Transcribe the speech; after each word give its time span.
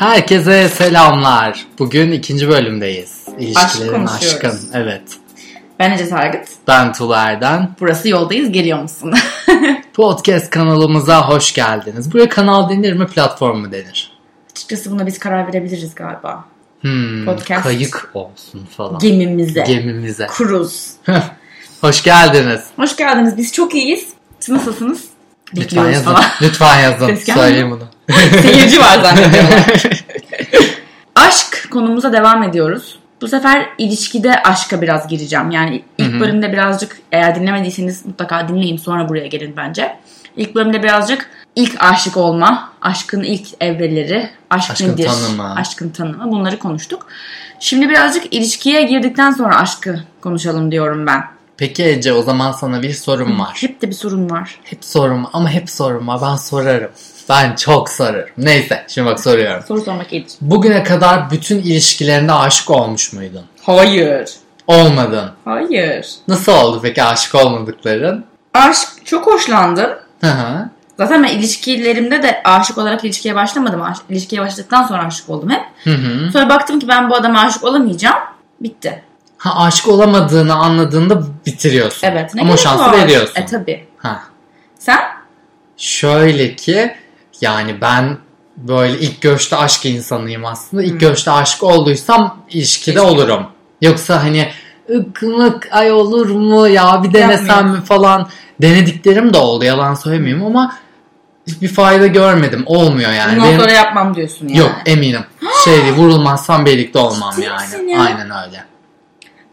Herkese 0.00 0.68
selamlar. 0.68 1.66
Bugün 1.78 2.12
ikinci 2.12 2.48
bölümdeyiz. 2.48 3.26
İlişkilerin 3.38 3.92
konuşuyoruz. 3.92 4.44
aşkın. 4.44 4.60
Evet. 4.74 5.02
Ben 5.78 5.90
Ece 5.90 6.06
Sargıt. 6.06 6.48
Ben 6.68 6.92
Tula 6.92 7.22
Erden. 7.30 7.70
Burası 7.80 8.08
yoldayız 8.08 8.52
geliyor 8.52 8.82
musun? 8.82 9.14
Podcast 9.94 10.50
kanalımıza 10.50 11.28
hoş 11.28 11.54
geldiniz. 11.54 12.12
Buraya 12.12 12.28
kanal 12.28 12.68
denir 12.70 12.92
mi, 12.92 13.06
platform 13.06 13.58
mu 13.58 13.72
denir? 13.72 14.12
Açıkçası 14.50 14.90
buna 14.90 15.06
biz 15.06 15.18
karar 15.18 15.48
verebiliriz 15.48 15.94
galiba. 15.94 16.44
Hmm, 16.80 17.24
Podcast. 17.24 17.62
Kayık 17.62 18.10
olsun 18.14 18.68
falan. 18.76 18.98
Gemimize. 18.98 19.64
Gemimize. 19.66 20.26
Kuruz. 20.26 20.90
hoş 21.80 22.02
geldiniz. 22.02 22.60
Hoş 22.76 22.96
geldiniz. 22.96 23.36
Biz 23.36 23.52
çok 23.52 23.74
iyiyiz. 23.74 24.08
Siz 24.40 24.54
nasılsınız? 24.54 25.04
Lütfen 25.54 25.62
Bekliyoruz 25.64 25.92
yazın. 25.92 26.04
falan. 26.04 26.24
Lütfen 26.42 26.80
yazın. 26.80 27.14
Söyleyeyim 27.14 27.70
bunu. 27.70 27.84
Seyirci 28.42 28.80
var 28.80 29.00
zannediyorlar. 29.02 29.64
Aşk 31.14 31.68
konumuza 31.70 32.12
devam 32.12 32.42
ediyoruz. 32.42 32.98
Bu 33.20 33.28
sefer 33.28 33.68
ilişkide 33.78 34.42
aşka 34.42 34.82
biraz 34.82 35.08
gireceğim. 35.08 35.50
Yani 35.50 35.82
ilk 35.98 36.20
bölümde 36.20 36.52
birazcık 36.52 36.98
eğer 37.12 37.34
dinlemediyseniz 37.34 38.06
mutlaka 38.06 38.48
dinleyin 38.48 38.76
sonra 38.76 39.08
buraya 39.08 39.26
gelin 39.26 39.54
bence. 39.56 39.96
İlk 40.36 40.54
bölümde 40.54 40.82
birazcık 40.82 41.30
ilk 41.56 41.82
aşık 41.82 42.16
olma, 42.16 42.72
aşkın 42.82 43.22
ilk 43.22 43.48
evreleri, 43.60 44.30
aşk 44.50 44.70
Aşkın 44.70 44.88
nedir, 44.88 45.06
tanımı. 45.06 45.54
aşkın 45.54 45.88
tanımı 45.90 46.30
bunları 46.32 46.58
konuştuk. 46.58 47.06
Şimdi 47.60 47.88
birazcık 47.88 48.34
ilişkiye 48.34 48.82
girdikten 48.82 49.30
sonra 49.30 49.56
aşkı 49.56 50.00
konuşalım 50.20 50.72
diyorum 50.72 51.06
ben. 51.06 51.24
Peki 51.56 51.84
Ece 51.84 52.12
o 52.12 52.22
zaman 52.22 52.52
sana 52.52 52.82
bir 52.82 52.92
sorum 52.92 53.40
var. 53.40 53.58
Hep 53.60 53.82
de 53.82 53.88
bir 53.88 53.94
sorun 53.94 54.30
var. 54.30 54.58
Hep 54.64 54.84
sorum 54.84 55.26
ama 55.32 55.50
hep 55.50 55.70
sorum 55.70 56.08
var. 56.08 56.20
Ben 56.22 56.36
sorarım. 56.36 56.90
Ben 57.30 57.54
çok 57.56 57.88
sorarım. 57.88 58.28
Neyse 58.38 58.84
şimdi 58.88 59.08
bak 59.08 59.20
soruyorum. 59.20 59.64
Soru 59.68 59.80
sormak 59.80 60.12
iyidir. 60.12 60.32
Bugüne 60.40 60.82
kadar 60.84 61.30
bütün 61.30 61.58
ilişkilerinde 61.58 62.32
aşık 62.32 62.70
olmuş 62.70 63.12
muydun? 63.12 63.44
Hayır. 63.62 64.30
Olmadın. 64.66 65.30
Hayır. 65.44 66.06
Nasıl 66.28 66.52
oldu 66.52 66.78
peki 66.82 67.02
aşık 67.02 67.34
olmadıkların? 67.34 68.24
Aşk 68.54 68.88
çok 69.04 69.26
hoşlandım. 69.26 69.90
Hı 70.20 70.26
hı. 70.30 70.68
Zaten 70.98 71.22
ben 71.22 71.28
ilişkilerimde 71.28 72.22
de 72.22 72.40
aşık 72.44 72.78
olarak 72.78 73.04
ilişkiye 73.04 73.34
başlamadım. 73.34 73.82
Aş- 73.82 73.98
İlişkiye 74.08 74.42
başladıktan 74.42 74.82
sonra 74.86 75.06
aşık 75.06 75.28
oldum 75.30 75.50
hep. 75.50 75.62
Hı 75.84 75.90
hı. 75.94 76.32
Sonra 76.32 76.48
baktım 76.48 76.80
ki 76.80 76.88
ben 76.88 77.10
bu 77.10 77.14
adama 77.16 77.40
aşık 77.40 77.64
olamayacağım. 77.64 78.18
Bitti. 78.60 79.02
Ha 79.38 79.64
aşık 79.64 79.88
olamadığını 79.88 80.54
anladığında 80.54 81.22
bitiriyorsun. 81.46 82.06
Evet. 82.08 82.30
Ama 82.34 82.42
o 82.42 82.46
gerek 82.46 82.58
şansı 82.58 82.84
var? 82.84 82.92
veriyorsun. 82.92 83.34
E 83.42 83.46
tabi. 83.46 83.86
Ha. 83.98 84.20
Sen? 84.78 85.00
Şöyle 85.76 86.56
ki 86.56 86.94
yani 87.40 87.80
ben 87.80 88.16
böyle 88.56 88.98
ilk 88.98 89.20
görüşte 89.20 89.56
aşk 89.56 89.86
insanıyım 89.86 90.44
aslında. 90.44 90.82
İlk 90.82 91.00
görüşte 91.00 91.30
aşık 91.30 91.62
olduysam 91.62 92.36
ilişkide 92.50 92.92
İlişki. 93.00 93.08
olurum. 93.14 93.46
Yoksa 93.82 94.22
hani 94.24 94.48
ıkmık 94.96 95.68
ay 95.72 95.92
olur 95.92 96.30
mu 96.30 96.68
ya 96.68 97.02
bir 97.02 97.12
denesem 97.12 97.46
Yapmayayım. 97.48 97.76
mi 97.80 97.84
falan 97.84 98.28
denediklerim 98.62 99.34
de 99.34 99.38
oldu 99.38 99.64
yalan 99.64 99.94
söylemeyeyim 99.94 100.44
ama 100.46 100.76
hiçbir 101.46 101.68
fayda 101.68 102.06
görmedim. 102.06 102.62
Olmuyor 102.66 103.12
yani. 103.12 103.36
Bundan 103.36 103.48
Benim- 103.48 103.60
sonra 103.60 103.72
yapmam 103.72 104.14
diyorsun 104.14 104.48
yani. 104.48 104.58
Yok 104.58 104.72
eminim. 104.86 105.24
Şey 105.64 105.82
değil, 105.82 105.92
vurulmazsam 105.94 106.66
birlikte 106.66 106.98
olmam 106.98 107.30
Ciddi 107.36 107.44
yani. 107.44 107.90
ya? 107.90 108.00
Aynen 108.00 108.30
öyle. 108.46 108.64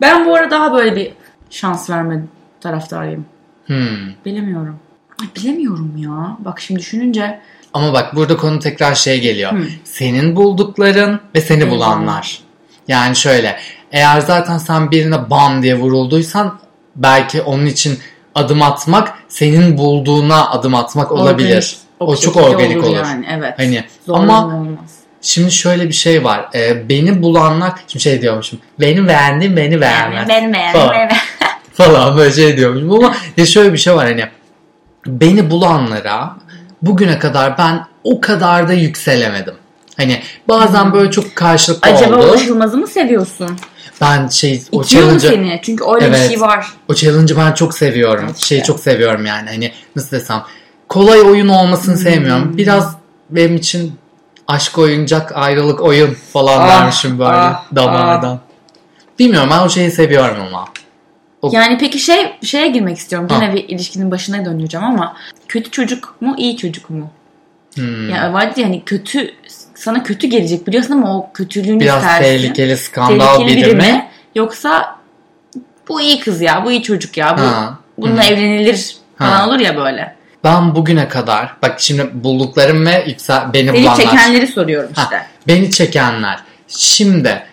Ben 0.01 0.25
bu 0.25 0.35
ara 0.35 0.51
daha 0.51 0.73
böyle 0.73 0.95
bir 0.95 1.11
şans 1.49 1.89
verme 1.89 2.23
taraftarıyım. 2.61 3.25
Hmm. 3.65 3.77
Bilemiyorum. 4.25 4.79
Ay, 5.21 5.27
bilemiyorum 5.35 5.93
ya. 5.97 6.37
Bak 6.39 6.59
şimdi 6.59 6.79
düşününce 6.79 7.39
Ama 7.77 7.93
bak 7.93 8.15
burada 8.15 8.37
konu 8.37 8.59
tekrar 8.59 8.95
şey 8.95 9.19
geliyor. 9.19 9.51
Hı. 9.51 9.65
Senin 9.83 10.35
buldukların 10.35 11.19
ve 11.35 11.41
seni 11.41 11.61
Seni 11.61 11.71
bulanlar. 11.71 12.39
Yani 12.87 13.15
şöyle 13.15 13.59
eğer 13.91 14.19
zaten 14.19 14.57
sen 14.57 14.91
birine 14.91 15.29
bam 15.29 15.63
diye 15.63 15.75
vurulduysan 15.75 16.59
belki 16.95 17.41
onun 17.41 17.65
için 17.65 17.99
adım 18.35 18.61
atmak 18.61 19.13
senin 19.27 19.77
bulduğuna 19.77 20.49
adım 20.49 20.75
atmak 20.75 21.11
olabilir. 21.11 21.77
organik, 21.99 22.19
o 22.19 22.21
çok 22.21 22.37
organik 22.37 22.83
olur. 22.83 22.95
Yani 22.95 23.25
evet. 23.31 23.53
Hani 23.57 23.83
Zorla 24.05 24.19
ama 24.19 24.55
olmaz. 24.55 24.95
şimdi 25.21 25.51
şöyle 25.51 25.87
bir 25.87 25.93
şey 25.93 26.23
var. 26.23 26.49
Ee, 26.55 26.89
beni 26.89 27.21
bulanlar 27.21 27.73
şimdi 27.87 28.03
şey 28.03 28.21
diyormuşum. 28.21 28.59
Beni 28.79 29.07
beğendin 29.07 29.57
beni 29.57 29.81
beğenmez. 29.81 30.29
Benim 30.29 30.53
benim 30.53 30.73
Falan. 30.73 30.93
benim. 30.93 31.17
falan 31.73 32.17
böyle 32.17 32.31
şey 32.31 32.57
diyormuşum 32.57 32.91
ama 32.91 33.15
ya 33.37 33.45
şöyle 33.45 33.73
bir 33.73 33.77
şey 33.77 33.95
var 33.95 34.07
hani 34.07 34.25
beni 35.07 35.49
bulanlara 35.49 36.37
bugüne 36.81 37.19
kadar 37.19 37.57
ben 37.57 37.85
o 38.03 38.21
kadar 38.21 38.67
da 38.67 38.73
yükselemedim. 38.73 39.53
Hani 39.97 40.21
bazen 40.47 40.93
böyle 40.93 41.11
çok 41.11 41.35
karşılıklı 41.35 41.89
Hmm. 41.89 41.97
Acaba 41.97 42.15
oldu. 42.15 42.25
ulaşılmazı 42.29 42.77
mı 42.77 42.87
seviyorsun? 42.87 43.49
Ben 44.01 44.27
şey 44.27 44.63
o 44.71 44.83
challenge'ı 44.83 45.19
seni? 45.19 45.59
Çünkü 45.63 45.83
öyle 45.95 46.05
bir 46.11 46.17
Evet. 46.17 46.29
şey 46.29 46.41
var. 46.41 46.67
o 46.87 46.93
challenge'ı 46.93 47.37
ben 47.37 47.51
çok 47.51 47.73
seviyorum. 47.73 48.23
Evet 48.25 48.37
Şeyi 48.37 48.63
çok 48.63 48.79
seviyorum 48.79 49.25
yani 49.25 49.49
hani 49.49 49.71
nasıl 49.95 50.11
desem 50.11 50.43
kolay 50.89 51.21
oyun 51.21 51.47
olmasını 51.47 51.95
Hmm. 51.95 52.01
sevmiyorum. 52.01 52.57
Biraz 52.57 52.95
benim 53.29 53.55
için 53.55 53.93
aşk 54.47 54.77
oyuncak 54.77 55.31
ayrılık 55.35 55.81
oyun 55.81 56.13
falan 56.33 56.59
Ah, 56.61 56.67
dermişim 56.67 57.19
böyle 57.19 57.31
ah, 57.31 57.63
damardan. 57.75 58.39
Bilmiyorum 59.19 59.49
ben 59.51 59.59
o 59.59 59.69
şeyi 59.69 59.91
seviyorum 59.91 60.37
ama. 60.47 60.65
O- 61.47 61.55
Yani 61.55 61.77
peki 61.77 61.99
şey 61.99 62.33
şeye 62.43 62.67
girmek 62.67 62.97
istiyorum. 62.97 63.27
Ha. 63.31 63.39
Gene 63.39 63.53
bir 63.53 63.69
ilişkinin 63.69 64.11
başına 64.11 64.45
döneceğim 64.45 64.85
ama 64.87 65.15
kötü 65.47 65.71
çocuk 65.71 66.15
mu 66.21 66.35
iyi 66.37 66.57
çocuk 66.57 66.89
mu? 66.89 67.11
Hmm. 67.75 68.09
Ya 68.09 68.33
vardı 68.33 68.59
yani 68.61 68.83
kötü 68.85 69.31
sana 69.75 70.03
kötü 70.03 70.27
gelecek 70.27 70.67
biliyorsun 70.67 70.93
ama 70.93 71.17
o 71.17 71.31
kötülüğünü 71.33 71.79
Biraz 71.79 71.97
istersin. 72.01 72.23
tehlikeli 72.23 72.77
skandal 72.77 73.35
Tehlikeli 73.37 73.57
biri 73.57 73.65
biri 73.67 73.75
mi? 73.75 73.81
mi? 73.81 74.07
Yoksa 74.35 74.95
bu 75.89 76.01
iyi 76.01 76.19
kız 76.19 76.41
ya, 76.41 76.65
bu 76.65 76.71
iyi 76.71 76.83
çocuk 76.83 77.17
ya, 77.17 77.37
bu 77.37 77.41
Ha. 77.41 77.79
bununla 77.97 78.23
Hı. 78.23 78.27
evlenilir 78.33 78.95
falan 79.17 79.31
Ha. 79.31 79.47
olur 79.47 79.59
ya 79.59 79.77
böyle. 79.77 80.15
Ben 80.43 80.75
bugüne 80.75 81.07
kadar 81.07 81.53
bak 81.61 81.75
şimdi 81.79 82.09
bulduklarım 82.13 82.85
ve 82.85 83.03
yüksel, 83.07 83.53
beni 83.53 83.67
Seni 83.69 83.81
bulanlar. 83.83 83.95
çekenleri 83.97 84.47
soruyorum 84.47 84.91
Ha, 84.95 85.01
işte. 85.03 85.25
beni 85.47 85.71
çekenler. 85.71 86.39
Şimdi 86.67 87.43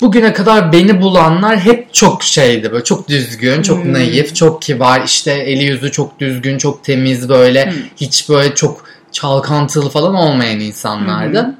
bugüne 0.00 0.32
kadar 0.32 0.72
beni 0.72 1.00
bulanlar 1.00 1.58
hep 1.58 1.94
çok 1.94 2.22
şeydi 2.22 2.72
böyle 2.72 2.84
çok 2.84 3.08
düzgün, 3.08 3.62
çok 3.62 3.84
Hmm. 3.84 3.92
naif, 3.92 4.34
çok 4.34 4.62
kibar, 4.62 5.02
işte 5.02 5.32
eli 5.32 5.64
yüzü 5.64 5.92
çok 5.92 6.20
düzgün, 6.20 6.58
çok 6.58 6.84
temiz 6.84 7.28
böyle 7.28 7.66
Hmm. 7.66 7.72
hiç 7.96 8.28
böyle 8.28 8.54
çok 8.54 8.84
çalkantılı 9.12 9.90
falan 9.90 10.14
olmayan 10.14 10.60
insanlardı. 10.60 11.38
Hı 11.38 11.54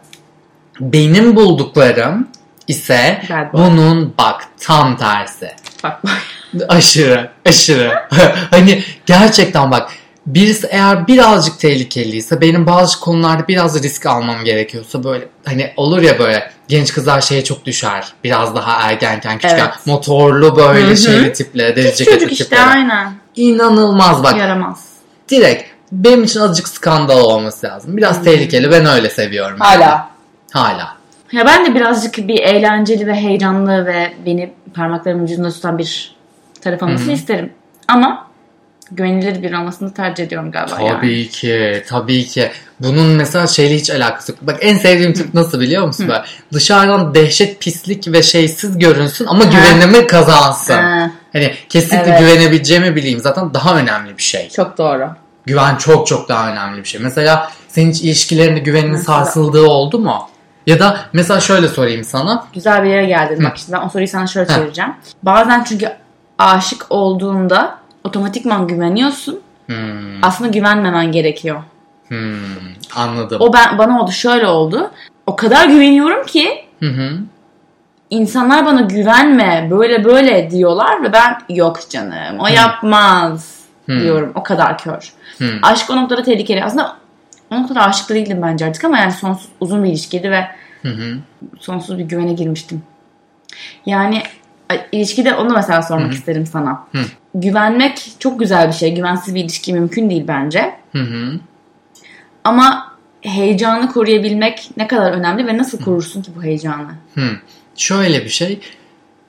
Benim 0.80 1.36
bulduklarım 1.36 2.28
ise 2.68 3.22
bunun 3.52 4.14
bak 4.18 4.44
tam 4.60 4.96
tersi. 4.96 5.50
Bak 5.84 6.04
bak. 6.04 6.22
Aşırı, 6.68 7.30
aşırı. 7.46 7.92
hani 8.50 8.82
gerçekten 9.06 9.70
bak 9.70 9.90
birisi 10.26 10.66
eğer 10.70 11.06
birazcık 11.06 11.58
tehlikeliyse 11.58 12.40
benim 12.40 12.66
bazı 12.66 13.00
konularda 13.00 13.48
biraz 13.48 13.82
risk 13.82 14.06
almam 14.06 14.44
gerekiyorsa 14.44 15.04
böyle 15.04 15.28
hani 15.44 15.72
olur 15.76 16.02
ya 16.02 16.18
böyle 16.18 16.50
genç 16.68 16.92
kızlar 16.92 17.20
şeye 17.20 17.44
çok 17.44 17.64
düşer. 17.64 18.12
Biraz 18.24 18.54
daha 18.54 18.82
ergenken 18.88 19.38
küçükken 19.38 19.58
Evet. 19.64 19.86
motorlu 19.86 20.56
böyle 20.56 20.96
şeyli 20.96 21.32
tipleri, 21.32 21.76
deri 21.76 21.96
ceketli 21.96 22.18
çocuk 22.18 22.32
işte 22.32 22.60
aynen. 22.60 23.12
İnanılmaz 23.36 24.22
bak. 24.22 24.36
Yaramaz. 24.38 24.84
Direkt 25.28 25.64
benim 25.92 26.24
için 26.24 26.40
azıcık 26.40 26.68
skandal 26.68 27.20
olması 27.24 27.66
lazım. 27.66 27.96
Biraz 27.96 28.24
tehlikeli 28.24 28.70
ben 28.70 28.86
öyle 28.86 29.10
seviyorum. 29.10 29.58
yani. 29.64 29.84
Hala. 29.84 30.08
Hala. 30.52 30.96
Ya 31.32 31.46
ben 31.46 31.66
de 31.66 31.74
birazcık 31.74 32.28
bir 32.28 32.40
eğlenceli 32.40 33.06
ve 33.06 33.14
heyecanlı 33.14 33.86
ve 33.86 34.12
beni 34.26 34.52
parmaklarımın 34.74 35.24
ucunda 35.24 35.50
tutan 35.50 35.78
bir 35.78 36.14
taraf 36.60 36.82
olmasını 36.82 37.12
isterim. 37.12 37.52
Ama 37.88 38.26
güvenilir 38.90 39.42
bir 39.42 39.52
olmasını 39.52 39.94
tercih 39.94 40.24
ediyorum 40.24 40.50
galiba 40.50 40.80
yani. 40.80 40.88
Tabii 40.96 41.28
ki, 41.28 41.82
tabii 41.88 42.24
ki. 42.26 42.50
Bunun 42.80 43.06
mesela 43.06 43.46
şeyle 43.46 43.76
hiç 43.76 43.90
alakası 43.90 44.32
yok. 44.32 44.38
Bak 44.42 44.56
en 44.60 44.78
sevdiğim 44.78 45.12
tip 45.12 45.34
nasıl 45.34 45.60
biliyor 45.60 45.86
musun? 45.86 46.08
Böyle 46.08 46.22
dışarıdan 46.52 47.14
dehşet 47.14 47.60
pislik 47.60 48.12
ve 48.12 48.22
şeysiz 48.22 48.78
görünsün 48.78 49.26
ama 49.26 49.44
Ha. 49.44 49.48
güvenimi 49.50 50.06
kazansın. 50.06 50.74
Ha, 50.74 51.10
Hani 51.32 51.54
kesinlikle 51.68 52.10
Evet. 52.10 52.20
güvenebileceğimi 52.20 52.96
bileyim. 52.96 53.18
Zaten 53.20 53.54
daha 53.54 53.76
önemli 53.78 54.18
bir 54.18 54.22
şey. 54.22 54.48
çok 54.48 54.78
doğru. 54.78 55.08
Güven 55.46 55.76
çok 55.76 56.06
çok 56.06 56.28
daha 56.28 56.52
önemli 56.52 56.78
bir 56.78 56.88
şey. 56.88 57.00
Mesela 57.00 57.50
senin 57.68 57.90
hiç 57.90 58.02
ilişkilerinde 58.02 58.60
güveninin 58.60 58.92
Mesela- 58.92 59.24
sarsıldığı 59.24 59.66
oldu 59.66 59.98
mu? 59.98 60.28
Ya 60.66 60.78
da 60.80 61.00
mesela 61.12 61.40
şöyle 61.40 61.68
sorayım 61.68 62.04
sana. 62.04 62.46
Güzel 62.54 62.82
bir 62.84 62.88
yere 62.88 63.06
geldin. 63.06 63.44
Bak 63.44 63.58
şimdi 63.58 63.72
ben 63.72 63.86
o 63.86 63.88
soruyu 63.88 64.08
sana 64.08 64.26
şöyle 64.26 64.52
Hı. 64.52 64.56
çevireceğim. 64.56 64.90
Bazen 65.22 65.64
çünkü 65.64 65.92
aşık 66.38 66.86
olduğunda 66.90 67.78
otomatikman 68.04 68.66
güveniyorsun. 68.68 69.40
Hmm, 69.66 70.24
Aslında 70.24 70.50
güvenmemen 70.50 71.12
gerekiyor. 71.12 71.62
hmm, 72.08 72.34
anladım. 72.96 73.36
O 73.40 73.52
ben 73.52 73.78
bana 73.78 74.02
oldu 74.02 74.10
şöyle 74.12 74.46
oldu. 74.46 74.90
O 75.26 75.36
kadar 75.36 75.68
güveniyorum 75.68 76.26
ki 76.26 76.64
Hı 76.80 76.86
hı. 76.88 77.10
insanlar 78.10 78.66
bana 78.66 78.80
güvenme 78.80 79.68
böyle 79.70 80.04
böyle 80.04 80.50
diyorlar 80.50 81.02
ve 81.02 81.12
ben 81.12 81.38
yok 81.48 81.90
canım 81.90 82.38
o 82.40 82.46
yapmaz 82.46 83.54
Hmm. 83.86 84.00
diyorum. 84.00 84.32
O 84.34 84.42
kadar 84.42 84.78
kör. 84.78 85.12
Hmm. 85.38 85.46
Aşk 85.62 85.90
o 85.90 85.96
noktada 85.96 86.22
tehlikeli. 86.22 86.64
Aslında 86.64 86.96
o 87.50 87.62
noktada 87.62 87.80
aşık 87.82 88.08
da 88.10 88.14
değildim 88.14 88.38
bence 88.42 88.66
artık 88.66 88.84
ama 88.84 88.98
yani 88.98 89.12
sonsuz 89.12 89.48
uzun 89.60 89.84
bir 89.84 89.88
ilişkiydi 89.88 90.30
ve 90.30 90.46
Hı 90.82 90.88
hı. 90.88 91.16
sonsuz 91.60 91.98
bir 91.98 92.04
güvene 92.04 92.32
girmiştim. 92.32 92.82
Yani 93.86 94.22
ilişkide 94.92 95.34
onu 95.34 95.54
mesela 95.54 95.82
sormak 95.82 96.12
isterim 96.12 96.46
sana. 96.46 96.86
Hı. 96.92 96.98
Güvenmek 97.34 98.12
çok 98.18 98.40
güzel 98.40 98.68
bir 98.68 98.72
şey. 98.72 98.94
Güvensiz 98.94 99.34
bir 99.34 99.40
ilişki 99.44 99.72
mümkün 99.72 100.10
değil 100.10 100.24
bence. 100.28 100.74
Hı 100.92 100.98
hı. 101.02 101.40
Ama 102.44 102.94
heyecanı 103.20 103.92
koruyabilmek 103.92 104.70
ne 104.76 104.86
kadar 104.86 105.12
önemli 105.12 105.46
ve 105.46 105.58
nasıl 105.58 105.78
korursun 105.84 106.22
ki 106.22 106.30
bu 106.36 106.42
heyecanı? 106.42 106.88
Hı. 107.14 107.30
Şöyle 107.76 108.24
bir 108.24 108.28
şey. 108.28 108.60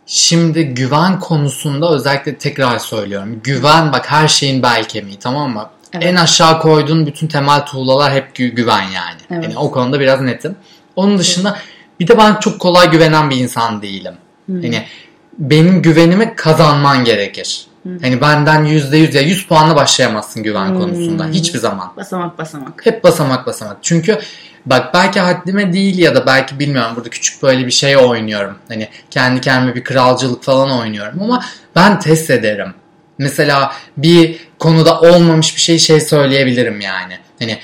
Şimdi 0.06 0.66
güven 0.66 1.20
konusunda 1.20 1.90
özellikle 1.92 2.38
tekrar 2.38 2.80
söylüyorum. 2.80 3.42
Güven 3.44 3.94
bak 3.94 4.12
her 4.12 4.28
şeyin 4.28 4.64
bel 4.64 4.84
kemiği 4.84 5.20
tamam 5.20 5.54
mı? 5.54 5.70
Evet. 5.94 6.06
En 6.06 6.16
aşağı 6.16 6.60
koyduğun 6.62 7.06
bütün 7.06 7.28
temel 7.28 7.66
tuğlalar 7.66 8.14
hep 8.14 8.40
gü- 8.40 8.48
güven 8.56 8.82
yani. 8.82 9.22
Evet. 9.32 9.44
Yani 9.44 9.58
o 9.58 9.72
konuda 9.72 10.00
biraz 10.00 10.22
netim. 10.22 10.56
Onun 10.96 11.18
dışında 11.18 11.58
bir 12.00 12.08
de 12.08 12.18
ben 12.18 12.36
çok 12.36 12.60
kolay 12.60 12.92
güvenen 12.92 13.30
bir 13.30 13.36
insan 13.38 13.82
değilim. 13.82 14.14
Hani 14.48 14.84
benim 15.38 15.82
güvenimi 15.82 16.36
kazanman 16.36 17.04
gerekir. 17.04 17.68
Hani 18.02 18.22
benden 18.22 18.64
yüzde 18.64 18.98
yüz 18.98 19.16
ya 19.16 19.22
100 19.22 19.48
puanla 19.48 19.76
başlayamazsın 19.76 20.44
güven 20.44 20.80
konusunda. 20.80 21.28
Hiçbir 21.28 21.60
zaman. 21.60 21.94
Basamak 21.98 22.38
basamak. 22.38 22.86
Hep 22.86 23.04
basamak 23.04 23.48
basamak. 23.48 23.78
Çünkü 23.82 24.20
bak 24.66 24.94
belki 24.94 25.20
haddime 25.20 25.74
değil 25.74 25.98
ya 25.98 26.16
da 26.16 26.26
belki 26.26 26.60
bilmiyorum 26.60 26.92
burada 26.96 27.10
küçük 27.10 27.44
böyle 27.44 27.66
bir 27.66 27.72
şey 27.72 27.98
oynuyorum. 27.98 28.56
Hani 28.68 28.90
kendi 29.12 29.42
kendime 29.42 29.76
bir 29.76 29.84
kralcılık 29.84 30.44
falan 30.44 30.80
oynuyorum 30.80 31.22
ama 31.22 31.44
ben 31.76 32.00
test 32.00 32.30
ederim. 32.30 32.74
Mesela 33.18 33.72
bir 33.98 34.40
konuda 34.60 35.00
olmamış 35.02 35.56
bir 35.56 35.62
şey 35.62 35.80
şey 35.80 36.02
söyleyebilirim 36.02 36.82
yani. 36.82 37.18
Hani 37.40 37.58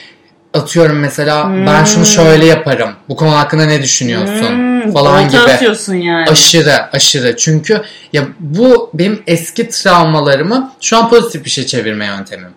atıyorum 0.54 1.00
mesela 1.00 1.52
ben 1.68 1.84
şunu 1.84 2.06
şöyle 2.06 2.46
yaparım. 2.46 2.90
Bu 3.10 3.16
konu 3.16 3.38
hakkında 3.38 3.66
ne 3.66 3.82
düşünüyorsun 3.84 4.50
Hmm, 4.50 4.94
falan 4.94 5.26
olta 5.26 5.38
gibi. 5.44 5.52
atıyorsun 5.54 5.96
yani. 5.96 6.30
Aşırı 6.30 6.74
aşırı. 6.94 7.38
Çünkü 7.38 7.82
ya 8.14 8.24
bu 8.40 8.90
benim 8.94 9.24
eski 9.28 9.70
travmalarımı 9.70 10.72
şu 10.82 10.98
an 10.98 11.10
pozitif 11.10 11.46
bir 11.46 11.50
şey 11.50 11.66
çevirme 11.66 12.06
yöntemim. 12.06 12.50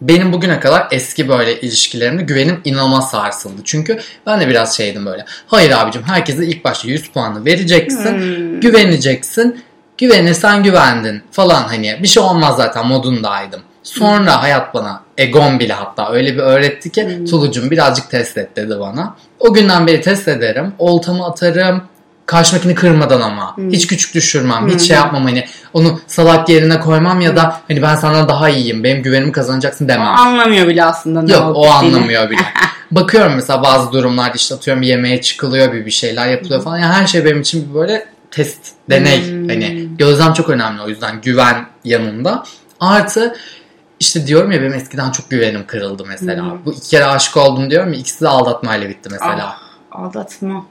Benim 0.00 0.32
bugüne 0.32 0.60
kadar 0.60 0.88
eski 0.90 1.28
böyle 1.28 1.60
ilişkilerimde 1.60 2.22
güvenim 2.22 2.60
inanılmaz 2.64 3.10
sarsıldı. 3.10 3.60
Çünkü 3.64 3.98
ben 4.26 4.40
de 4.40 4.48
biraz 4.48 4.76
şeydim 4.76 5.06
böyle. 5.06 5.24
Hayır 5.46 5.70
abicim 5.70 6.02
herkese 6.02 6.46
ilk 6.46 6.64
başta 6.64 6.88
100 6.88 7.08
puanı 7.10 7.44
vereceksin. 7.44 8.12
Hmm. 8.18 8.60
Güveneceksin. 8.60 9.62
Güvenirsen 9.98 10.62
güvendin 10.62 11.22
falan 11.30 11.62
hani 11.62 11.98
bir 12.02 12.08
şey 12.08 12.22
olmaz 12.22 12.56
zaten 12.56 12.86
modundaydım. 12.86 13.60
Sonra 13.82 14.42
hayat 14.42 14.74
bana 14.74 15.00
Egon 15.20 15.60
bile 15.60 15.72
hatta 15.72 16.12
öyle 16.12 16.34
bir 16.34 16.38
öğretti 16.38 16.92
ki 16.92 17.24
Tulucum 17.30 17.70
birazcık 17.70 18.10
test 18.10 18.38
et 18.38 18.56
dedi 18.56 18.80
bana. 18.80 19.16
O 19.38 19.54
günden 19.54 19.86
beri 19.86 20.00
test 20.00 20.28
ederim. 20.28 20.72
Oltamı 20.78 21.26
atarım. 21.26 21.82
Karşımdakini 22.26 22.74
kırmadan 22.74 23.20
ama. 23.20 23.56
Hiç 23.72 23.86
küçük 23.86 24.14
düşürmem. 24.14 24.68
Hiç 24.68 24.80
şey 24.80 24.96
yapmam 24.96 25.24
hani. 25.24 25.44
Onu 25.72 26.00
salak 26.06 26.48
yerine 26.48 26.80
koymam 26.80 27.20
ya 27.20 27.36
da 27.36 27.60
hani 27.68 27.82
ben 27.82 27.94
senden 27.94 28.28
daha 28.28 28.48
iyiyim. 28.48 28.84
Benim 28.84 29.02
güvenimi 29.02 29.32
kazanacaksın 29.32 29.84
O 29.84 29.88
demem. 29.88 30.06
anlamıyor 30.06 30.68
bile 30.68 30.84
aslında 30.84 31.22
ne 31.22 31.32
Yok 31.32 31.52
o 31.54 31.70
anlamıyor 31.70 32.30
bile. 32.30 32.40
Bakıyorum 32.90 33.32
mesela 33.34 33.62
bazı 33.62 33.92
durumlarda 33.92 34.34
işte 34.34 34.54
atıyorum 34.54 34.82
yemeğe 34.82 35.20
çıkılıyor 35.20 35.72
bir 35.72 35.86
bir 35.86 35.90
şeyler 35.90 36.26
yapılıyor 36.26 36.62
falan. 36.62 36.78
Yani 36.78 36.92
her 36.92 37.06
şey 37.06 37.24
benim 37.24 37.40
için 37.40 37.74
böyle 37.74 38.06
test, 38.30 38.60
deney. 38.90 39.20
Hani 39.48 39.88
gözlem 39.98 40.32
çok 40.32 40.50
önemli 40.50 40.82
o 40.82 40.88
yüzden 40.88 41.20
güven 41.20 41.66
yanında. 41.84 42.44
Artı 42.80 43.34
işte 44.00 44.26
diyorum 44.26 44.52
ya 44.52 44.60
benim 44.60 44.74
eskiden 44.74 45.10
çok 45.10 45.30
güvenim 45.30 45.66
kırıldı 45.66 46.04
mesela. 46.08 46.56
Bu 46.64 46.72
iki 46.72 46.88
kere 46.90 47.04
aşık 47.04 47.36
oldum 47.36 47.70
diyorum 47.70 47.92
ya 47.92 47.98
ikisi 47.98 48.20
de 48.20 48.28
aldatmayla 48.28 48.88
bitti 48.88 49.08
mesela. 49.12 49.56
Ah, 49.56 49.62
aldatma. 50.02 50.66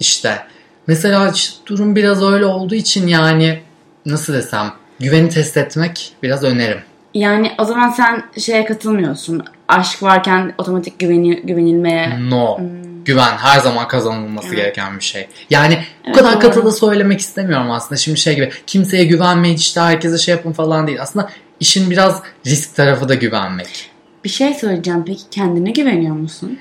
İşte 0.00 0.38
mesela 0.86 1.28
işte 1.34 1.56
durum 1.66 1.96
biraz 1.96 2.22
öyle 2.22 2.44
olduğu 2.46 2.74
için 2.74 3.06
yani 3.06 3.60
nasıl 4.06 4.32
desem 4.32 4.72
güveni 5.00 5.28
test 5.28 5.56
etmek 5.56 6.12
biraz 6.22 6.44
önerim. 6.44 6.80
Yani 7.14 7.52
o 7.58 7.64
zaman 7.64 7.88
sen 7.90 8.22
şeye 8.38 8.64
katılmıyorsun. 8.64 9.44
Aşk 9.68 10.02
varken 10.02 10.54
otomatik 10.58 10.98
güveni, 10.98 11.42
güvenilmeye. 11.42 12.30
No. 12.30 12.58
Güven 13.04 13.36
her 13.36 13.60
zaman 13.60 13.88
kazanılması 13.88 14.46
Evet. 14.48 14.56
gereken 14.56 14.98
bir 14.98 15.04
şey. 15.04 15.28
Yani 15.50 15.74
bu 15.74 16.06
Evet, 16.06 16.16
kadar 16.16 16.32
doğru. 16.32 16.40
katı 16.40 16.64
da 16.64 16.72
söylemek 16.72 17.20
istemiyorum 17.20 17.70
aslında. 17.70 17.96
Şimdi 17.96 18.18
şey 18.18 18.34
gibi 18.34 18.50
kimseye 18.66 19.04
güvenmeyin 19.04 19.56
işte 19.56 19.80
herkese 19.80 20.18
şey 20.18 20.34
yapın 20.34 20.52
falan 20.52 20.86
değil. 20.86 21.02
Aslında 21.02 21.30
işin 21.60 21.90
biraz 21.90 22.22
risk 22.46 22.76
tarafı 22.76 23.08
da 23.08 23.14
güvenmek. 23.14 23.90
Bir 24.24 24.28
şey 24.28 24.54
söyleyeceğim 24.54 25.04
peki 25.06 25.22
kendine 25.30 25.70
güveniyor 25.70 26.16
musun? 26.16 26.58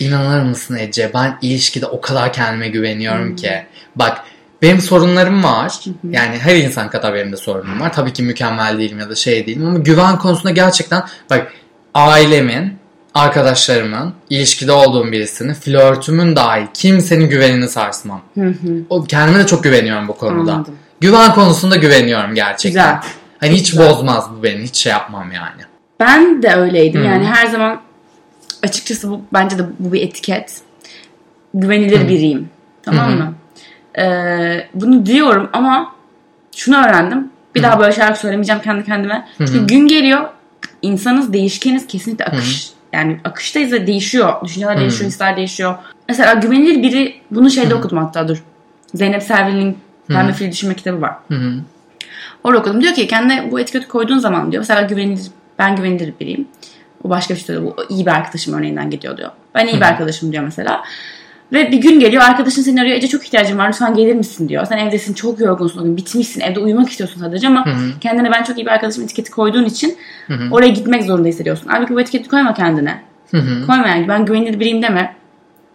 İnanır 0.00 0.42
mısın 0.42 0.76
Ece? 0.76 1.10
Ben 1.14 1.38
ilişkide 1.42 1.86
o 1.86 2.00
kadar 2.00 2.32
kendime 2.32 2.68
güveniyorum 2.68 3.36
ki. 3.36 3.50
Bak 3.96 4.24
benim 4.62 4.80
sorunlarım 4.80 5.44
var. 5.44 5.80
Yani 6.10 6.38
her 6.38 6.56
insan 6.56 6.90
kadar 6.90 7.14
benim 7.14 7.32
de 7.32 7.36
sorunum 7.36 7.80
var. 7.80 7.92
Tabii 7.92 8.12
ki 8.12 8.22
mükemmel 8.22 8.78
değilim 8.78 8.98
ya 8.98 9.10
da 9.10 9.14
şey 9.14 9.46
değilim 9.46 9.66
ama 9.66 9.78
güven 9.78 10.18
konusunda 10.18 10.50
gerçekten 10.50 11.02
bak 11.30 11.52
ailemin, 11.94 12.78
arkadaşlarımın, 13.14 14.14
ilişkide 14.30 14.72
olduğum 14.72 15.12
birisinin, 15.12 15.54
flörtümün 15.54 16.36
dahil 16.36 16.66
kimsenin 16.74 17.28
güvenini 17.28 17.68
sarsmam. 17.68 18.22
Hı 18.34 18.46
hı. 18.46 18.84
O 18.90 19.04
kendime 19.04 19.38
de 19.38 19.46
çok 19.46 19.64
güveniyorum 19.64 20.08
bu 20.08 20.16
konuda. 20.16 20.52
Anladım. 20.52 20.74
Güven 21.00 21.34
konusunda 21.34 21.76
güveniyorum 21.76 22.34
gerçekten. 22.34 23.00
Güzel. 23.00 23.10
Hani 23.44 23.54
hiç 23.54 23.78
bozmaz 23.78 24.30
bu 24.38 24.42
beni. 24.42 24.62
Hiç 24.62 24.76
şey 24.76 24.92
yapmam 24.92 25.32
yani. 25.32 25.62
Ben 26.00 26.42
de 26.42 26.54
öyleydim. 26.54 27.04
Yani 27.04 27.24
her 27.26 27.46
zaman 27.46 27.80
açıkçası 28.62 29.10
bu 29.10 29.20
bence 29.32 29.58
de 29.58 29.62
bu 29.78 29.92
bir 29.92 30.02
etiket. 30.02 30.60
Güvenilir 31.54 32.08
biriyim. 32.08 32.48
Tamam 32.82 33.10
mı? 33.10 33.34
Ee, 33.98 34.68
bunu 34.74 35.06
diyorum 35.06 35.50
ama 35.52 35.94
şunu 36.56 36.76
öğrendim. 36.76 37.30
Bir 37.54 37.62
daha 37.62 37.80
böyle 37.80 37.92
şeyler 37.92 38.14
söylemeyeceğim 38.14 38.62
kendi 38.62 38.84
kendime. 38.84 39.28
Çünkü 39.38 39.66
gün 39.66 39.86
geliyor. 39.86 40.28
insanız 40.82 41.32
değişkeniz 41.32 41.86
kesinlikle 41.86 42.24
akış. 42.24 42.70
Yani 42.92 43.20
akıştayız 43.24 43.72
ve 43.72 43.86
değişiyor. 43.86 44.44
Düşünceler 44.44 44.80
değişiyor, 44.80 45.10
hisler 45.10 45.36
değişiyor. 45.36 45.74
Mesela 46.08 46.34
güvenilir 46.34 46.82
biri 46.82 47.14
bunu 47.30 47.50
şeyde 47.50 47.74
okudum 47.74 47.98
hatta 47.98 48.28
dur. 48.28 48.42
Zeynep 48.94 49.22
Servil'in 49.22 49.78
Pembe 50.08 50.32
Fil 50.32 50.50
Düşünme 50.50 50.74
kitabı 50.74 51.00
var. 51.00 51.14
Hı 51.28 51.34
hı. 51.34 51.54
Orada 52.44 52.60
okudum. 52.60 52.80
Diyor 52.80 52.94
ki 52.94 53.06
kendine 53.08 53.50
bu 53.50 53.60
etiketi 53.60 53.88
koyduğun 53.88 54.18
zaman 54.18 54.52
diyor. 54.52 54.60
Mesela 54.60 54.82
güvenilir, 54.82 55.26
ben 55.58 55.76
güvenilir 55.76 56.14
biriyim. 56.20 56.48
Bu 57.04 57.10
başka 57.10 57.34
bir 57.34 57.38
şey 57.38 57.48
diyor. 57.48 57.62
Bu 57.62 57.76
iyi 57.88 58.06
bir 58.06 58.10
arkadaşım 58.10 58.54
örneğinden 58.54 58.90
gidiyor 58.90 59.16
diyor. 59.16 59.30
Ben 59.54 59.66
iyi 59.66 59.76
bir 59.76 59.82
arkadaşım 59.82 60.32
diyor 60.32 60.44
mesela. 60.44 60.82
Ve 61.52 61.72
bir 61.72 61.76
gün 61.76 62.00
geliyor 62.00 62.22
arkadaşın 62.22 62.62
seni 62.62 62.80
arıyor. 62.80 62.96
Ece 62.96 63.08
çok 63.08 63.24
ihtiyacım 63.24 63.58
var 63.58 63.68
lütfen 63.68 63.94
gelir 63.94 64.14
misin 64.14 64.48
diyor. 64.48 64.66
Sen 64.66 64.78
evdesin 64.78 65.14
çok 65.14 65.40
yorgunsun 65.40 65.80
o 65.80 65.84
gün 65.84 65.96
bitmişsin 65.96 66.40
evde 66.40 66.60
uyumak 66.60 66.88
istiyorsun 66.88 67.20
sadece 67.20 67.46
ama 67.48 67.64
kendine 68.00 68.32
ben 68.32 68.42
çok 68.42 68.58
iyi 68.58 68.66
bir 68.66 68.70
arkadaşım 68.70 69.04
etiketi 69.04 69.30
koyduğun 69.30 69.64
için 69.64 69.96
oraya 70.50 70.68
gitmek 70.68 71.04
zorunda 71.04 71.28
hissediyorsun. 71.28 71.68
Halbuki 71.68 71.94
bu 71.94 72.00
etiketi 72.00 72.28
koyma 72.28 72.54
kendine. 72.54 73.02
Koyma 73.66 73.88
yani 73.88 74.08
ben 74.08 74.24
güvenilir 74.24 74.60
biriyim 74.60 74.82
deme. 74.82 75.16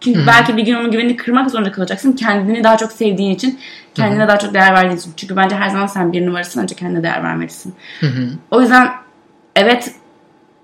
Çünkü 0.00 0.26
belki 0.26 0.56
bir 0.56 0.62
gün 0.62 0.74
onun 0.74 0.90
güvenini 0.90 1.16
kırmak 1.16 1.50
zorunda 1.50 1.72
kalacaksın. 1.72 2.12
Kendini 2.12 2.64
daha 2.64 2.76
çok 2.76 2.92
sevdiğin 2.92 3.34
için, 3.34 3.58
kendine 3.94 4.28
daha 4.28 4.38
çok 4.38 4.54
değer 4.54 4.74
verdiğin 4.74 4.96
için. 4.96 5.12
Çünkü 5.16 5.36
bence 5.36 5.56
her 5.56 5.68
zaman 5.68 5.86
sen 5.86 6.12
bir 6.12 6.26
numarasın 6.26 6.60
ancak 6.60 6.78
kendine 6.78 7.02
değer 7.02 7.24
vermelisin. 7.24 7.74
O 8.50 8.60
yüzden 8.60 8.90
evet 9.56 9.94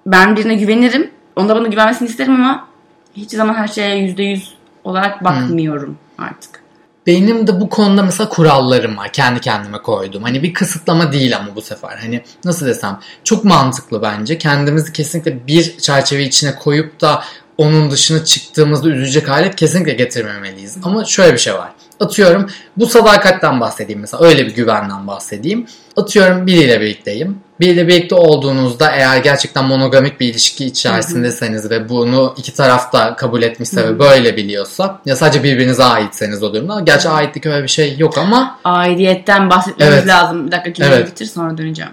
ben 0.07 0.37
birine 0.37 0.55
güvenirim. 0.55 1.11
Onda 1.37 1.57
bana 1.57 1.69
güvenmesini 1.69 2.09
isterim 2.09 2.35
ama 2.35 2.69
hiç 3.17 3.31
zaman 3.31 3.55
her 3.55 3.69
şeye 3.69 3.97
yüzde 3.99 4.23
yüz 4.23 4.55
olarak 4.85 5.25
bakmıyorum 5.25 5.99
artık. 6.19 6.67
Benim 7.07 7.47
de 7.47 7.61
bu 7.61 7.69
konuda 7.69 8.03
mesela 8.03 8.29
kurallarım 8.29 8.97
var. 8.97 9.13
Kendi 9.13 9.41
kendime 9.41 9.79
koydum. 9.79 10.23
Hani 10.23 10.43
bir 10.43 10.55
kısıtlama 10.55 11.13
değil 11.13 11.37
ama 11.37 11.55
bu 11.55 11.63
sefer. 11.63 11.99
Hani 12.01 12.23
nasıl 12.45 12.67
desem 12.67 13.01
çok 13.25 13.45
mantıklı 13.45 14.03
bence. 14.03 14.39
Kendimizi 14.39 14.93
kesinlikle 14.93 15.47
bir 15.47 15.79
çerçeve 15.79 16.25
içine 16.25 16.55
koyup 16.55 17.01
da 17.01 17.23
onun 17.59 17.91
dışına 17.91 18.25
çıktığımızda 18.25 18.89
üzülecek 18.89 19.29
hale 19.29 19.51
kesinlikle 19.51 19.93
getirmemeliyiz. 19.93 20.77
Ama 20.83 21.05
şöyle 21.05 21.33
bir 21.33 21.39
şey 21.39 21.55
var. 21.55 21.69
Atıyorum 22.01 22.47
bu 22.77 22.87
sadakatten 22.87 23.61
bahsedeyim 23.61 24.01
mesela. 24.01 24.25
Öyle 24.25 24.47
bir 24.47 24.55
güvenden 24.55 25.07
bahsedeyim. 25.07 25.67
Atıyorum 25.97 26.47
biriyle 26.47 26.81
birlikteyim. 26.81 27.39
Biriyle 27.61 27.89
birlikte 27.89 28.15
olduğunuzda 28.15 28.91
eğer 28.91 29.17
gerçekten 29.19 29.65
monogamik 29.65 30.21
bir 30.21 30.29
ilişki 30.29 30.65
içerisindeseniz 30.67 31.71
ve 31.71 31.89
bunu 31.89 32.35
iki 32.37 32.55
taraf 32.55 32.93
da 32.93 33.17
kabul 33.17 33.43
etmişse 33.43 33.89
ve 33.89 33.99
böyle 33.99 34.37
biliyorsa 34.37 35.01
ya 35.07 35.17
sadece 35.17 35.43
birbirinize 35.43 35.85
aitseniz 35.85 36.43
o 36.43 36.55
durumda. 36.55 36.81
Gerçi 36.81 37.09
aitlik 37.09 37.47
öyle 37.47 37.63
bir 37.63 37.69
şey 37.69 37.99
yok 37.99 38.19
ama 38.19 38.59
Aidiyetten 38.65 39.51
bahsetmemiz 39.51 39.95
Evet. 39.95 40.07
lazım. 40.09 40.47
Bir 40.47 40.53
dakika 40.53 40.75
cümleyi 40.75 40.95
Evet. 40.95 41.07
bitir 41.11 41.27
sonra 41.27 41.59
döneceğim. 41.59 41.93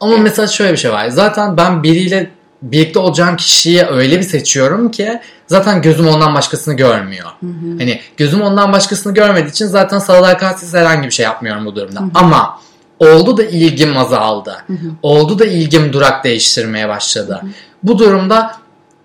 Ama 0.00 0.16
mesela 0.16 0.48
şöyle 0.48 0.72
bir 0.72 0.76
şey 0.76 0.92
var. 0.92 1.08
Zaten 1.08 1.56
ben 1.56 1.82
biriyle 1.82 2.30
birlikte 2.62 2.98
olacağım 2.98 3.36
kişiyi 3.36 3.82
öyle 3.86 4.18
bir 4.18 4.22
seçiyorum 4.22 4.90
ki 4.90 5.20
zaten 5.46 5.82
gözüm 5.82 6.08
ondan 6.08 6.34
başkasını 6.34 6.74
görmüyor. 6.74 7.30
Hani 7.78 8.00
gözüm 8.16 8.42
ondan 8.42 8.72
başkasını 8.72 9.14
görmediği 9.14 9.50
için 9.50 9.66
zaten 9.66 9.98
sadakatsiz 9.98 10.74
herhangi 10.74 11.06
bir 11.06 11.12
şey 11.12 11.24
yapmıyorum 11.24 11.66
bu 11.66 11.76
durumda. 11.76 12.00
Ama 12.14 12.60
oldu 12.98 13.36
da 13.36 13.44
ilgim 13.44 13.96
azaldı. 13.96 14.56
Oldu 15.02 15.38
da 15.38 15.44
ilgim 15.44 15.92
durak 15.92 16.24
değiştirmeye 16.24 16.88
başladı. 16.88 17.42
Bu 17.82 17.98
durumda 17.98 18.56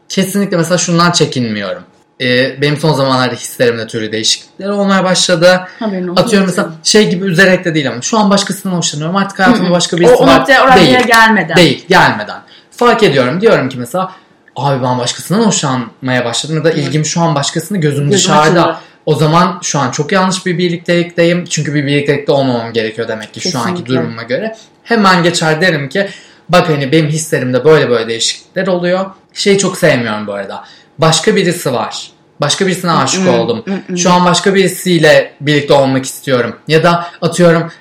kesinlikle 0.09 0.57
mesela 0.57 0.77
şundan 0.77 1.11
çekinmiyorum. 1.11 1.83
Ee, 2.21 2.61
benim 2.61 2.77
son 2.77 2.93
zamanlarda 2.93 3.35
hislerimde 3.35 3.87
türlü 3.87 4.11
değişiklikler 4.11 4.69
olmaya 4.69 5.03
başladı. 5.03 5.67
Haberin 5.79 6.07
olsun. 6.07 6.23
Atıyorum 6.23 6.47
mesela 6.47 6.69
şey 6.83 7.09
gibi 7.09 7.25
üzerek 7.25 7.65
de 7.65 7.73
değil 7.75 7.89
ama 7.89 8.01
şu 8.01 8.17
an 8.17 8.29
başkasından 8.29 8.75
hoşlanıyorum. 8.75 9.15
Artık 9.15 9.39
hayatımda 9.39 9.71
başka 9.71 9.97
o, 9.97 9.99
birisi 9.99 10.13
o 10.13 10.27
var. 10.27 10.39
noktaya 10.39 10.63
oraya 10.63 10.77
değil. 10.77 11.07
gelmeden. 11.07 11.57
Değil 11.57 11.85
gelmeden. 11.89 12.41
Fark 12.77 13.03
ediyorum. 13.03 13.41
Diyorum 13.41 13.69
ki 13.69 13.77
mesela 13.79 14.11
abi 14.55 14.83
ben 14.83 14.99
başkasından 14.99 15.41
hoşlanmaya 15.41 16.25
başladım 16.25 16.55
ya 16.55 16.63
da 16.63 16.71
ilgim 16.71 17.05
şu 17.05 17.21
an 17.21 17.35
başkasını 17.35 17.77
gözüm 17.77 18.09
Gözüm 18.09 18.11
dışarıda. 18.11 18.63
açıldı. 18.63 18.77
O 19.05 19.15
zaman 19.15 19.59
şu 19.63 19.79
an 19.79 19.91
çok 19.91 20.11
yanlış 20.11 20.45
bir 20.45 20.57
birliktelikteyim. 20.57 21.45
Çünkü 21.45 21.73
bir 21.73 21.85
birliktelikte 21.85 22.31
olmamam 22.31 22.73
gerekiyor 22.73 23.07
demek 23.07 23.33
ki 23.33 23.41
şu 23.41 23.59
anki 23.59 23.69
Kesinlikle. 23.71 23.95
durumuma 23.95 24.23
göre. 24.23 24.55
Hemen 24.83 25.23
geçer 25.23 25.61
derim 25.61 25.89
ki 25.89 26.09
bak 26.49 26.69
hani 26.69 26.91
benim 26.91 27.07
hislerimde 27.09 27.65
böyle 27.65 27.89
böyle 27.89 28.07
değişiklikler 28.07 28.67
oluyor. 28.67 29.05
Şeyi 29.33 29.57
çok 29.57 29.77
sevmiyorum 29.77 30.27
bu 30.27 30.33
arada. 30.33 30.63
Başka 30.97 31.35
birisi 31.35 31.73
var. 31.73 32.11
Başka 32.41 32.67
birisine 32.67 32.91
aşık 32.91 33.27
oldum. 33.29 33.65
Şu 33.97 34.11
an 34.11 34.25
başka 34.25 34.55
birisiyle 34.55 35.33
birlikte 35.41 35.73
olmak 35.73 36.05
istiyorum. 36.05 36.55
Ya 36.67 36.83
da 36.83 37.07
atıyorum 37.21 37.71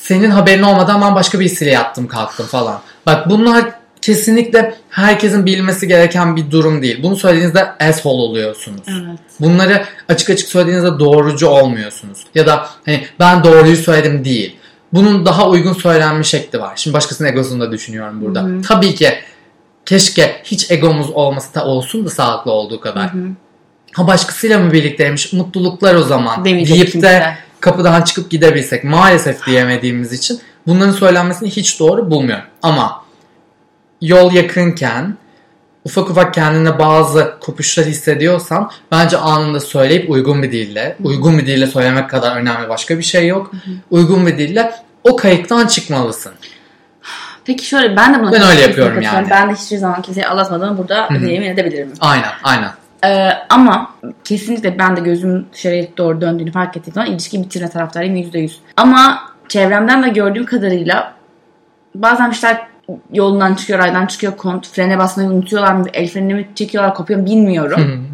senin 0.00 0.30
haberin 0.30 0.62
olmadan 0.62 1.00
ben 1.00 1.14
başka 1.14 1.40
birisiyle 1.40 1.70
yattım 1.70 2.08
kalktım 2.08 2.46
falan. 2.46 2.80
Bak 3.06 3.30
bunlar 3.30 3.64
kesinlikle 4.08 4.74
herkesin 4.90 5.46
bilmesi 5.46 5.88
gereken 5.88 6.36
bir 6.36 6.50
durum 6.50 6.82
değil. 6.82 7.02
Bunu 7.02 7.16
söylediğinizde 7.16 7.68
asshole 7.80 8.22
oluyorsunuz. 8.22 8.80
Evet. 8.88 9.18
Bunları 9.40 9.84
açık 10.08 10.30
açık 10.30 10.48
söylediğinizde 10.48 10.98
doğrucu 10.98 11.46
olmuyorsunuz. 11.46 12.18
Ya 12.34 12.46
da 12.46 12.66
hani 12.84 13.06
ben 13.20 13.44
doğruyu 13.44 13.76
söyledim 13.76 14.24
değil. 14.24 14.56
Bunun 14.92 15.26
daha 15.26 15.48
uygun 15.48 15.72
söylenme 15.72 16.24
şekli 16.24 16.60
var. 16.60 16.72
Şimdi 16.76 16.94
başkasının 16.94 17.28
egosunu 17.28 17.60
da 17.60 17.72
düşünüyorum 17.72 18.20
burada. 18.20 18.46
Tabii 18.68 18.94
ki 18.94 19.08
keşke 19.86 20.40
hiç 20.44 20.70
egomuz 20.70 21.10
olması 21.10 21.54
da 21.54 21.64
olsun 21.64 22.06
da 22.06 22.10
sağlıklı 22.10 22.52
olduğu 22.52 22.80
kadar. 22.80 23.10
Ha 23.92 24.06
başkasıyla 24.06 24.58
mı 24.58 24.72
birlikteymiş? 24.72 25.32
Mutluluklar 25.32 25.94
o 25.94 26.02
zaman. 26.02 26.44
Demeyecek 26.44 26.76
deyip 26.76 26.92
kimse. 26.92 27.06
de 27.08 27.36
kapıdan 27.60 28.02
çıkıp 28.02 28.30
gidebilsek. 28.30 28.84
Maalesef 28.84 29.46
diyemediğimiz 29.46 30.12
için 30.12 30.40
bunların 30.66 30.92
söylenmesini 30.92 31.50
hiç 31.50 31.80
doğru 31.80 32.10
bulmuyorum. 32.10 32.44
Ama 32.62 33.07
yol 34.00 34.32
yakınken 34.32 35.16
ufak 35.84 36.10
ufak 36.10 36.34
kendine 36.34 36.78
bazı 36.78 37.34
kopuşlar 37.40 37.86
hissediyorsan 37.86 38.70
bence 38.92 39.16
anında 39.16 39.60
söyleyip 39.60 40.10
uygun 40.10 40.42
bir 40.42 40.52
dille, 40.52 40.96
uygun 41.04 41.38
bir 41.38 41.46
dille 41.46 41.66
söylemek 41.66 42.10
kadar 42.10 42.36
önemli 42.36 42.68
başka 42.68 42.98
bir 42.98 43.02
şey 43.02 43.26
yok. 43.26 43.50
Uygun 43.90 44.26
bir 44.26 44.38
dille 44.38 44.72
o 45.04 45.16
kayıktan 45.16 45.66
çıkmalısın. 45.66 46.32
Peki 47.44 47.66
şöyle 47.66 47.96
ben 47.96 48.14
de 48.14 48.20
buna 48.20 48.32
Ben 48.32 48.42
öyle 48.42 48.60
yapıyorum 48.60 49.02
yani. 49.02 49.30
Ben 49.30 49.50
de 49.50 49.54
hiçbir 49.54 49.76
zaman 49.76 50.02
kimseyi 50.02 50.26
aldatmadığımı 50.26 50.78
burada 50.78 51.08
yemin 51.12 51.46
edebilirim. 51.46 51.92
Aynen, 52.00 52.30
aynen. 52.42 52.70
Ee, 53.04 53.30
ama 53.48 53.94
kesinlikle 54.24 54.78
ben 54.78 54.96
de 54.96 55.00
gözüm 55.00 55.46
dışarıya 55.52 55.86
doğru 55.96 56.20
döndüğünü 56.20 56.52
fark 56.52 56.76
ettiğim 56.76 56.94
zaman 56.94 57.10
ilişki 57.10 57.42
bitirme 57.42 57.70
taraftarıyım 57.70 58.16
%100. 58.16 58.52
Ama 58.76 59.20
çevremden 59.48 60.02
de 60.02 60.08
gördüğüm 60.08 60.46
kadarıyla 60.46 61.14
bazen 61.94 62.30
işler 62.30 62.66
yolundan 63.12 63.54
çıkıyor, 63.54 63.78
raydan 63.78 64.06
çıkıyor, 64.06 64.36
kont, 64.36 64.68
frene 64.68 64.98
basmayı 64.98 65.28
unutuyorlar 65.28 65.72
mı, 65.72 65.84
el 65.92 66.08
frenini 66.08 66.34
mi 66.34 66.48
çekiyorlar, 66.54 66.94
kopuyor 66.94 67.26
bilmiyorum. 67.26 68.08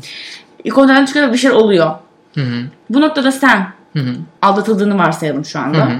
Kontrolden 0.74 1.06
çıkıyor 1.06 1.28
ve 1.28 1.32
bir 1.32 1.38
şey 1.38 1.50
oluyor. 1.50 1.90
Hı 2.34 2.40
hı. 2.40 2.62
Bu 2.90 3.00
noktada 3.00 3.32
sen 3.32 3.68
Hı 3.92 3.98
hı. 3.98 4.14
aldatıldığını 4.42 4.98
varsayalım 4.98 5.44
şu 5.44 5.58
anda. 5.58 5.78
Hı 5.78 5.90
hı. 5.90 5.98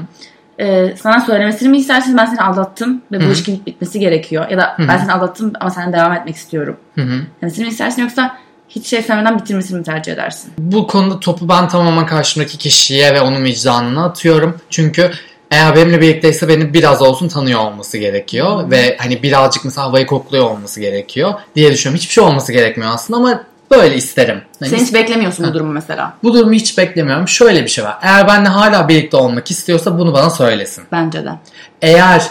Ee, 0.59 0.95
sana 0.97 1.21
söylemesini 1.21 1.69
mi 1.69 1.77
istersin 1.77 2.17
ben 2.17 2.27
seni 2.27 2.41
aldattım 2.41 3.03
ve 3.13 3.21
bu 3.21 3.25
ilişkinin 3.25 3.67
bitmesi 3.67 4.01
gerekiyor. 4.01 4.49
Ya 4.51 4.59
da 4.59 4.77
ben 4.79 4.99
seni 4.99 5.13
aldattım 5.13 5.53
ama 5.61 5.71
sen 5.71 5.93
devam 5.93 6.13
etmek 6.13 6.37
istiyorum. 6.37 6.77
Hı 6.95 7.01
hı. 7.01 7.21
Demesini 7.43 7.65
mi 7.65 7.71
istersin 7.71 8.03
yoksa 8.03 8.37
hiç 8.69 8.87
şey 8.87 9.03
söylemeden 9.03 9.39
bitirmesini 9.39 9.79
mi 9.79 9.85
tercih 9.85 10.13
edersin? 10.13 10.53
Bu 10.59 10.87
konuda 10.87 11.21
topu 11.21 11.49
ben 11.49 11.69
tamamen 11.69 12.07
karşımdaki 12.07 12.59
kişiye 12.59 13.15
ve 13.15 13.21
onun 13.21 13.45
vicdanına 13.45 14.05
atıyorum. 14.05 14.61
Çünkü 14.71 15.11
eğer 15.55 15.77
benimle 15.77 16.01
birlikteyse 16.01 16.49
beni 16.49 16.75
biraz 16.75 17.03
olsun 17.03 17.29
tanıyor 17.29 17.61
olması 17.61 17.99
gerekiyor. 17.99 18.71
Ve 18.71 18.97
hani 19.01 19.23
birazcık 19.23 19.65
mesela 19.65 19.87
havayı 19.87 20.07
kokluyor 20.07 20.45
olması 20.51 20.81
gerekiyor 20.81 21.35
diye 21.57 21.73
düşünüyorum. 21.73 21.99
Hiçbir 22.01 22.13
şey 22.13 22.25
olması 22.25 22.53
gerekmiyor 22.53 22.91
aslında 22.95 23.19
ama 23.21 23.41
böyle 23.71 23.97
isterim. 23.97 24.43
Hani 24.61 24.71
Sen 24.71 24.77
hiç 24.79 24.95
beklemiyorsun 24.95 25.47
bu 25.49 25.55
durumu 25.55 25.73
mesela. 25.73 26.15
bu 26.23 26.35
durumu 26.35 26.53
hiç 26.53 26.79
beklemiyorum. 26.79 27.29
Şöyle 27.29 27.63
bir 27.63 27.69
şey 27.69 27.85
var. 27.85 27.97
Eğer 28.03 28.29
benimle 28.29 28.49
hala 28.49 28.89
birlikte 28.89 29.17
olmak 29.17 29.51
istiyorsa 29.51 29.99
bunu 29.99 30.13
bana 30.15 30.31
söylesin. 30.31 30.85
Bence 30.93 31.25
de. 31.25 31.31
Eğer 31.83 32.23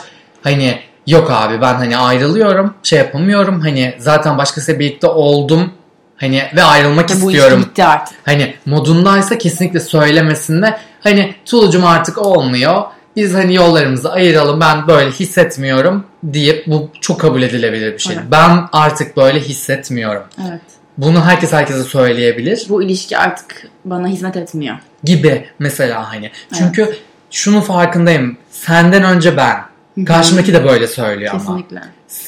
hani 0.44 0.80
yok 1.08 1.32
abi 1.32 1.62
ben 1.62 1.74
hani 1.74 1.98
ayrılıyorum 1.98 2.74
şey 2.84 3.00
yapamıyorum 3.00 3.62
hani 3.62 3.94
zaten 4.00 4.38
başkasıyla 4.38 4.80
birlikte 4.80 5.08
oldum 5.08 5.72
hani 6.18 6.44
ve 6.56 6.64
ayrılmak 6.64 7.10
Ve 7.12 7.14
bu 7.14 7.18
istiyorum 7.32 7.54
ilişki 7.58 7.70
bitti 7.70 7.84
artık. 7.84 8.18
hani 8.26 8.54
modundaysa 8.66 9.38
kesinlikle 9.38 9.80
söylemesinde 9.80 10.78
hani 11.04 11.36
Tulucum 11.46 11.86
artık 11.86 12.18
olmuyor. 12.18 12.84
Biz 13.16 13.34
hani 13.34 13.56
yollarımızı 13.56 14.12
ayıralım 14.12 14.60
ben 14.60 14.88
böyle 14.88 15.12
hissetmiyorum 15.12 16.06
deyip 16.24 16.68
bu 16.68 16.90
çok 17.02 17.22
kabul 17.22 17.42
edilebilir 17.42 17.94
bir 17.94 18.00
şey. 18.00 18.16
Evet. 18.16 18.26
Ben 18.32 18.60
artık 18.72 19.18
böyle 19.18 19.40
hissetmiyorum. 19.40 20.24
Evet. 20.50 20.62
Bunu 20.98 21.26
herkes 21.26 21.54
herkese 21.54 21.84
söyleyebilir 21.84 22.66
Bu 22.70 22.84
ilişki 22.84 23.18
artık 23.18 23.68
bana 23.86 24.08
hizmet 24.08 24.38
etmiyor. 24.38 24.78
gibi 25.04 25.46
mesela 25.60 26.12
hani. 26.12 26.32
Çünkü 26.58 26.96
şunun 27.32 27.62
farkındayım. 27.62 28.38
Senden 28.52 29.04
önce 29.04 29.38
ben. 29.38 29.58
Karşımdaki 30.06 30.54
de 30.54 30.64
böyle 30.66 30.88
söylüyor 30.88 31.32
ama. 31.34 31.40
Kesinlikle. 31.42 31.82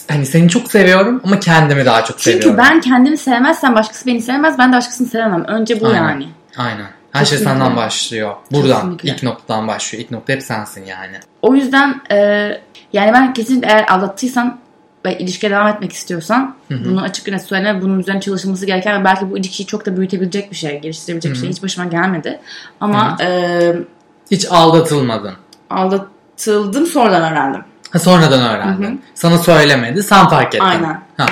Hani 0.08 0.26
seni 0.26 0.50
çok 0.50 0.72
seviyorum 0.72 1.22
ama 1.26 1.40
kendimi 1.40 1.86
daha 1.86 2.04
çok 2.04 2.20
Çünkü 2.20 2.38
seviyorum. 2.38 2.58
ben 2.58 2.82
kendimi 2.82 3.18
sevmezsem 3.18 3.76
başkası 3.76 4.06
beni 4.06 4.22
sevmez. 4.22 4.58
Ben 4.60 4.72
de 4.74 4.76
başkasını 4.78 5.08
sevemem. 5.08 5.44
Önce 5.44 5.80
bu 5.82 5.88
Aynen. 5.88 5.98
yani. 5.98 6.28
Aynen. 6.58 6.86
Her 7.16 7.26
şey 7.26 7.38
Kesinlikle. 7.38 7.60
senden 7.60 7.76
başlıyor. 7.76 8.36
Buradan. 8.52 8.76
Kesinlikle. 8.82 9.10
ilk 9.10 9.24
noktadan 9.24 9.68
başlıyor. 9.68 10.04
İlk 10.04 10.12
nokta 10.12 10.34
hep 10.34 10.44
sensin 10.44 10.86
yani. 10.86 11.18
O 11.42 11.56
yüzden 11.56 12.02
e, 12.12 12.18
yani 12.94 13.14
ben 13.14 13.34
kesinlikle 13.34 13.68
eğer 13.68 13.86
aldattıysan 13.88 14.60
ve 15.06 15.18
ilişkiye 15.18 15.52
devam 15.52 15.68
etmek 15.68 15.94
istiyorsan 15.94 16.56
bunu 16.70 17.02
açık 17.02 17.28
net 17.28 17.42
söyleme. 17.42 17.82
Bunun 17.82 18.00
üzerine 18.00 18.22
çalışılması 18.22 18.66
gereken 18.66 19.02
ve 19.02 19.06
belki 19.06 19.32
bu 19.32 19.38
ilişkiyi 19.38 19.66
çok 19.66 19.86
da 19.86 19.98
büyütebilecek 19.98 20.52
bir 20.52 20.56
şey, 20.56 20.80
geliştirebilecek 20.80 21.32
bir 21.34 21.38
şey. 21.38 21.50
Hiç 21.50 21.64
başıma 21.64 21.88
gelmedi. 21.88 22.40
Ama 22.82 23.18
e, 23.22 23.76
Hiç 24.32 24.46
aldatılmadın. 24.52 25.34
aldatıldım 25.70 26.86
sonradan 26.86 27.32
öğrendim. 27.32 27.62
Ha, 27.92 28.00
sonradan 28.00 28.42
öğrendin. 28.56 29.02
Sana 29.16 29.38
söylemedi. 29.38 30.04
Sen 30.04 30.28
fark 30.30 30.56
ettin. 30.56 30.66
Aynen. 30.66 31.02
Ha. 31.18 31.26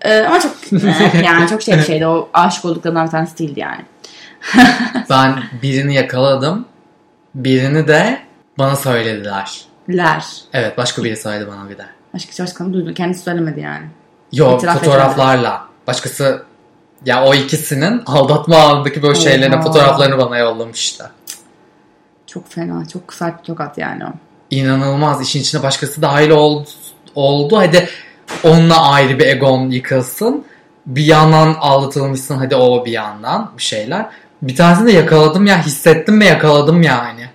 E, 0.00 0.20
ama 0.20 0.40
çok 0.40 0.52
e, 0.72 1.22
yani 1.24 1.48
çok 1.48 1.62
şey 1.62 1.76
bir 1.76 1.82
şeydi. 1.82 2.06
O 2.06 2.28
aşık 2.34 2.64
olduklarından 2.64 3.06
bir 3.06 3.10
tanesi 3.10 3.38
değildi 3.38 3.60
yani. 3.60 3.80
Ben 5.10 5.42
birini 5.62 5.94
yakaladım. 5.94 6.66
Birini 7.34 7.88
de 7.88 8.20
bana 8.58 8.76
söylediler. 8.76 9.60
Ler. 9.88 10.24
Evet 10.52 10.78
başka 10.78 11.04
biri 11.04 11.16
söyledi 11.16 11.48
bana 11.48 11.70
bir 11.70 11.78
de. 11.78 11.86
Başka 12.14 12.44
başkanı 12.44 12.72
duydu. 12.72 12.94
Kendisi 12.94 13.22
söylemedi 13.22 13.60
yani. 13.60 13.86
Yok 14.32 14.58
İtiraf 14.58 14.78
fotoğraflarla. 14.78 15.66
Başkası 15.86 16.42
ya 17.06 17.24
o 17.24 17.34
ikisinin 17.34 18.02
aldatma 18.06 18.56
anındaki 18.56 19.02
böyle 19.02 19.48
Oha. 19.56 19.62
fotoğraflarını 19.62 20.18
bana 20.18 20.38
yollamıştı. 20.38 21.10
Çok 22.26 22.52
fena. 22.52 22.88
Çok 22.88 23.14
sert 23.14 23.40
bir 23.40 23.44
tokat 23.44 23.78
yani 23.78 24.04
o. 24.04 24.08
İnanılmaz. 24.50 25.22
İşin 25.22 25.40
içine 25.40 25.62
başkası 25.62 26.02
dahil 26.02 26.30
oldu. 26.30 26.68
oldu. 27.14 27.56
Hadi 27.56 27.88
onunla 28.44 28.90
ayrı 28.90 29.18
bir 29.18 29.26
egon 29.26 29.70
yıkılsın. 29.70 30.44
Bir 30.86 31.04
yandan 31.04 31.54
aldatılmışsın 31.60 32.36
hadi 32.36 32.56
o 32.56 32.84
bir 32.84 32.92
yandan 32.92 33.52
bir 33.58 33.62
şeyler. 33.62 34.06
Bir 34.42 34.56
tanesini 34.56 34.86
de 34.86 34.92
yakaladım 34.92 35.46
ya 35.46 35.62
hissettim 35.66 36.20
ve 36.20 36.24
yakaladım 36.24 36.82
yani. 36.82 37.26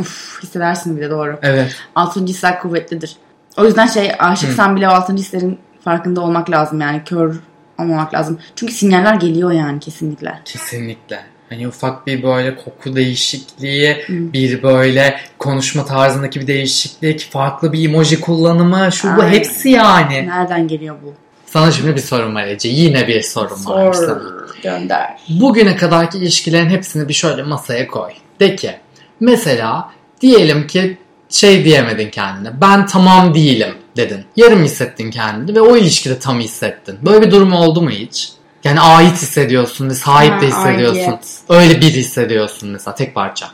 Uf, 0.00 0.42
hissedersin 0.42 0.96
bir 0.96 1.02
de 1.02 1.10
doğru. 1.10 1.38
Evet. 1.42 1.76
Altıncı 1.94 2.32
hisler 2.32 2.60
kuvvetlidir. 2.60 3.16
O 3.56 3.64
yüzden 3.64 3.86
şey 3.86 4.12
aşıksan 4.18 4.76
bile 4.76 4.88
o 4.88 4.92
altıncı 4.92 5.22
hislerin 5.22 5.58
farkında 5.84 6.20
olmak 6.20 6.50
lazım 6.50 6.80
yani. 6.80 7.04
Kör 7.04 7.36
olmamak 7.78 8.14
lazım. 8.14 8.38
Çünkü 8.56 8.72
sinyaller 8.72 9.14
geliyor 9.14 9.52
yani 9.52 9.80
kesinlikle. 9.80 10.40
Kesinlikle. 10.44 11.20
Hani 11.48 11.68
ufak 11.68 12.06
bir 12.06 12.22
böyle 12.22 12.56
koku 12.56 12.96
değişikliği, 12.96 14.04
bir 14.08 14.62
böyle 14.62 15.20
konuşma 15.38 15.84
tarzındaki 15.84 16.40
bir 16.40 16.46
değişiklik, 16.46 17.30
farklı 17.30 17.72
bir 17.72 17.88
emoji 17.88 18.20
kullanımı, 18.20 18.92
şu 18.92 19.16
bu 19.16 19.22
Aynen. 19.22 19.32
hepsi 19.32 19.68
yani. 19.68 20.26
Nereden 20.28 20.68
geliyor 20.68 20.96
bu? 21.04 21.14
Sana 21.52 21.72
şimdi 21.72 21.96
bir 21.96 22.00
sorum 22.00 22.34
var 22.34 22.46
Ece. 22.46 22.68
Yine 22.68 23.08
bir 23.08 23.22
sorum 23.22 23.66
var 23.66 23.92
sana. 23.92 24.06
Sor. 24.06 24.20
Gönder. 24.62 25.16
Bugüne 25.28 25.76
kadarki 25.76 26.18
ilişkilerin 26.18 26.68
hepsini 26.70 27.08
bir 27.08 27.14
şöyle 27.14 27.42
masaya 27.42 27.86
koy. 27.86 28.10
De 28.40 28.56
ki 28.56 28.76
mesela 29.20 29.90
diyelim 30.20 30.66
ki 30.66 30.98
şey 31.28 31.64
diyemedin 31.64 32.10
kendine. 32.10 32.60
Ben 32.60 32.86
tamam 32.86 33.34
değilim 33.34 33.74
dedin. 33.96 34.24
Yarım 34.36 34.62
hissettin 34.64 35.10
kendini 35.10 35.56
ve 35.56 35.60
o 35.60 35.76
ilişkide 35.76 36.18
tam 36.18 36.40
hissettin. 36.40 36.98
Böyle 37.02 37.26
bir 37.26 37.30
durum 37.30 37.52
oldu 37.52 37.82
mu 37.82 37.90
hiç? 37.90 38.32
Yani 38.64 38.80
ait 38.80 39.12
hissediyorsun 39.12 39.88
ve 39.90 39.94
sahip 39.94 40.32
Ha, 40.32 40.40
de 40.40 40.46
hissediyorsun. 40.46 40.98
aidiyet. 41.00 41.38
Öyle 41.48 41.80
bir 41.80 41.90
hissediyorsun 41.90 42.68
mesela 42.68 42.94
tek 42.94 43.14
parça. 43.14 43.50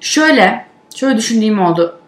Şöyle, 0.00 0.66
şöyle 0.94 1.16
düşündüğüm 1.16 1.60
oldu. 1.60 1.99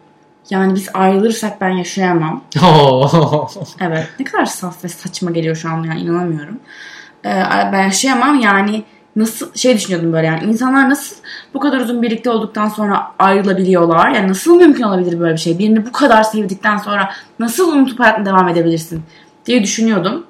Yani 0.53 0.75
biz 0.75 0.89
ayrılırsak 0.95 1.61
ben 1.61 1.69
yaşayamam. 1.71 2.45
Evet. 3.81 4.09
Ne 4.21 4.25
kadar 4.25 4.45
saf 4.47 4.85
ve 4.85 4.89
saçma 4.89 5.31
geliyor 5.31 5.57
şu 5.57 5.69
an 5.71 5.83
yani 5.83 6.01
inanamıyorum. 6.01 6.59
Ee, 7.25 7.43
ben 7.73 7.83
yaşayamam 7.83 8.41
yani 8.41 8.85
nasıl 9.17 9.55
şey 9.55 9.77
düşünüyordum 9.77 10.13
böyle 10.13 10.27
yani 10.27 10.45
insanlar 10.45 10.91
nasıl 10.91 11.17
bu 11.55 11.61
kadar 11.61 11.81
uzun 11.81 12.03
birlikte 12.03 12.31
olduktan 12.31 12.69
sonra 12.69 13.07
ayrılabiliyorlar? 13.19 14.11
Yani 14.11 14.29
nasıl 14.29 14.57
mümkün 14.57 14.83
olabilir 14.83 15.21
böyle 15.21 15.33
bir 15.33 15.39
şey? 15.41 15.59
Birini 15.59 15.87
bu 15.87 15.93
kadar 15.93 16.23
sevdikten 16.23 16.79
sonra 16.79 17.13
nasıl 17.39 17.73
unutup 17.73 18.01
hayatına 18.01 18.27
devam 18.27 18.49
edebilirsin 18.49 19.03
diye 19.47 19.63
düşünüyordum. 19.63 20.27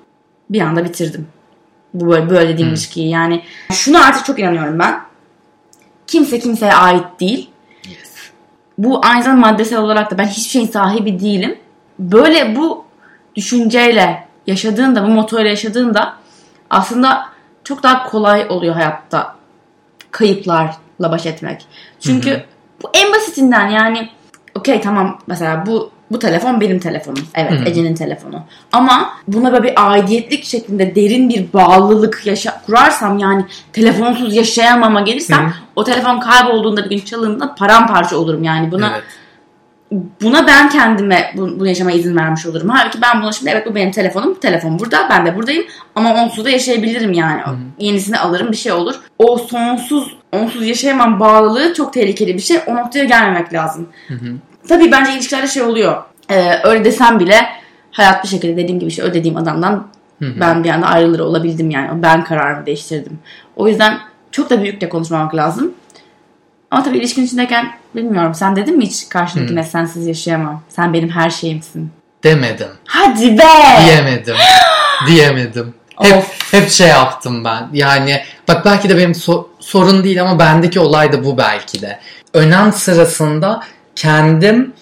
Bir 0.51 0.61
anda 0.61 0.85
bitirdim. 0.85 1.27
Bu 1.95 2.11
böyle, 2.11 2.31
böyle 2.31 2.49
dediğim 2.49 2.69
Hmm. 2.69 2.75
ilişkiyi 2.75 3.09
yani. 3.09 3.43
Şunu 3.73 4.05
artık 4.05 4.25
çok 4.25 4.39
inanıyorum 4.39 4.79
ben. 4.79 5.01
Kimse 6.07 6.39
kimseye 6.39 6.75
ait 6.75 7.21
değil. 7.21 7.51
Bu 8.79 9.01
aynı 9.05 9.23
zamanda 9.23 9.47
maddesel 9.47 9.79
olarak 9.79 10.11
da 10.11 10.19
ben 10.19 10.27
hiçbir 10.27 10.51
şeyin 10.51 10.67
sahibi 10.67 11.21
değilim. 11.21 11.59
Böyle 11.99 12.57
bu 12.57 12.85
düşünceyle 13.37 14.29
yaşadığında, 14.47 15.03
bu 15.03 15.09
motoyla 15.09 15.51
yaşadığında 15.51 16.15
aslında 16.71 17.29
çok 17.65 17.83
daha 17.83 18.07
kolay 18.11 18.47
oluyor 18.49 18.75
hayatta 18.75 19.37
kayıplarla 20.11 20.73
baş 20.99 21.27
etmek. 21.27 21.67
Çünkü 22.01 22.45
bu 22.83 22.91
en 22.95 23.13
basitinden 23.13 23.69
yani 23.69 24.09
okey 24.55 24.81
tamam 24.81 25.19
mesela 25.27 25.67
bu 25.67 25.92
bu 26.13 26.19
telefon 26.19 26.61
benim 26.61 26.79
telefonum. 26.79 27.25
Evet 27.35 27.53
Hı 27.53 27.57
hı. 27.57 27.65
Ece'nin 27.69 27.95
telefonu. 27.95 28.43
Ama 28.73 29.11
buna 29.29 29.53
böyle 29.53 29.63
bir 29.65 29.91
aidiyetlik 29.93 30.45
şeklinde 30.45 30.95
derin 30.95 31.29
bir 31.29 31.53
bağlılık 31.53 32.23
yaşa 32.25 32.63
kurarsam 32.67 33.19
yani 33.19 33.45
telefonsuz 33.73 34.35
yaşayamama 34.37 35.01
gelirsem 35.01 35.45
Hı 35.45 35.49
hı. 35.49 35.53
o 35.77 35.85
telefon 35.85 36.21
kaybolduğunda 36.21 36.85
bir 36.85 36.91
gün 36.91 37.05
çalındığında 37.05 37.55
paramparça 37.55 38.17
olurum 38.17 38.43
yani. 38.45 38.73
Buna 38.73 38.91
Evet. 38.95 39.03
buna 40.23 40.47
ben 40.47 40.69
kendime 40.69 41.33
bu- 41.37 41.59
bunu 41.61 41.69
yaşamaya 41.69 41.97
izin 41.97 42.17
vermiş 42.17 42.47
olurum. 42.47 42.69
Halbuki 42.69 43.03
ben 43.03 43.23
buna 43.23 43.33
şimdi 43.33 43.51
evet 43.51 43.67
bu 43.67 43.75
benim 43.75 43.91
telefonum. 43.91 44.35
Telefon 44.35 44.79
burada. 44.79 45.07
Ben 45.11 45.27
de 45.27 45.37
buradayım. 45.37 45.65
Ama 45.95 46.15
onsuz 46.15 46.45
da 46.45 46.51
yaşayabilirim 46.51 47.13
yani. 47.13 47.41
Yenisini 47.79 48.19
alırım 48.19 48.53
bir 48.53 48.57
şey 48.57 48.73
olur. 48.73 48.95
O 49.19 49.39
sonsuz 49.39 50.17
onsuz 50.33 50.67
yaşayamam 50.67 51.21
bağlılığı 51.21 51.75
çok 51.75 51.93
tehlikeli 51.93 52.35
bir 52.35 52.41
şey. 52.43 52.59
O 52.67 52.77
noktaya 52.77 53.05
gelmemek 53.05 53.53
lazım. 53.53 53.89
Tabii 54.69 54.93
bence 54.93 55.13
ilişkilerde 55.13 55.47
şey 55.49 55.63
oluyor. 55.63 56.03
Ee, 56.31 56.53
öyle 56.65 56.85
desem 56.85 57.21
bile 57.21 57.47
hayat 57.91 58.25
bir 58.25 58.29
şekilde 58.29 58.57
dediğim 58.57 58.81
gibi 58.81 58.89
işte 58.89 59.03
ödediğim 59.03 59.37
adamdan 59.37 59.89
ben 60.21 60.65
bir 60.65 60.71
anda 60.71 60.87
ayrılır 60.87 61.19
olabildim 61.19 61.71
yani. 61.71 62.03
Ben 62.03 62.25
kararımı 62.25 62.67
değiştirdim. 62.67 63.19
O 63.57 63.69
yüzden 63.69 63.99
çok 64.31 64.51
da 64.51 64.63
büyük 64.63 64.81
de 64.81 64.89
konuşmamak 64.89 65.35
lazım. 65.35 65.73
Ama 66.71 66.83
tabii 66.83 66.99
ilişkin 66.99 67.25
içindeyken 67.25 67.73
bilmiyorum. 67.97 68.35
Sen 68.35 68.57
dedin 68.57 68.79
mi 68.79 68.87
hiç 68.87 69.09
karşındakine 69.09 69.63
sensiz 69.63 70.07
yaşayamam. 70.07 70.63
Sen 70.69 70.93
benim 70.93 71.09
her 71.09 71.31
şeyimsin. 71.31 71.91
Demedim. 72.25 72.69
Hadi 72.87 73.39
be! 73.39 73.45
Diyemedim. 73.87 74.37
Diyemedim. 75.07 75.75
Hep, 76.01 76.17
Of. 76.17 76.53
hep 76.55 76.69
şey 76.71 76.89
yaptım 76.89 77.45
ben. 77.45 77.69
Yani 77.73 78.23
bak 78.49 78.65
belki 78.65 78.89
de 78.89 78.97
benim 78.97 79.13
so- 79.13 79.47
sorun 79.61 80.05
değil 80.05 80.23
ama 80.23 80.39
bendeki 80.39 80.81
olay 80.81 81.13
da 81.13 81.25
bu 81.25 81.39
belki 81.39 81.83
de. 81.83 81.99
Önem 82.35 82.73
sırasında 82.73 83.61
kendim 83.97 84.73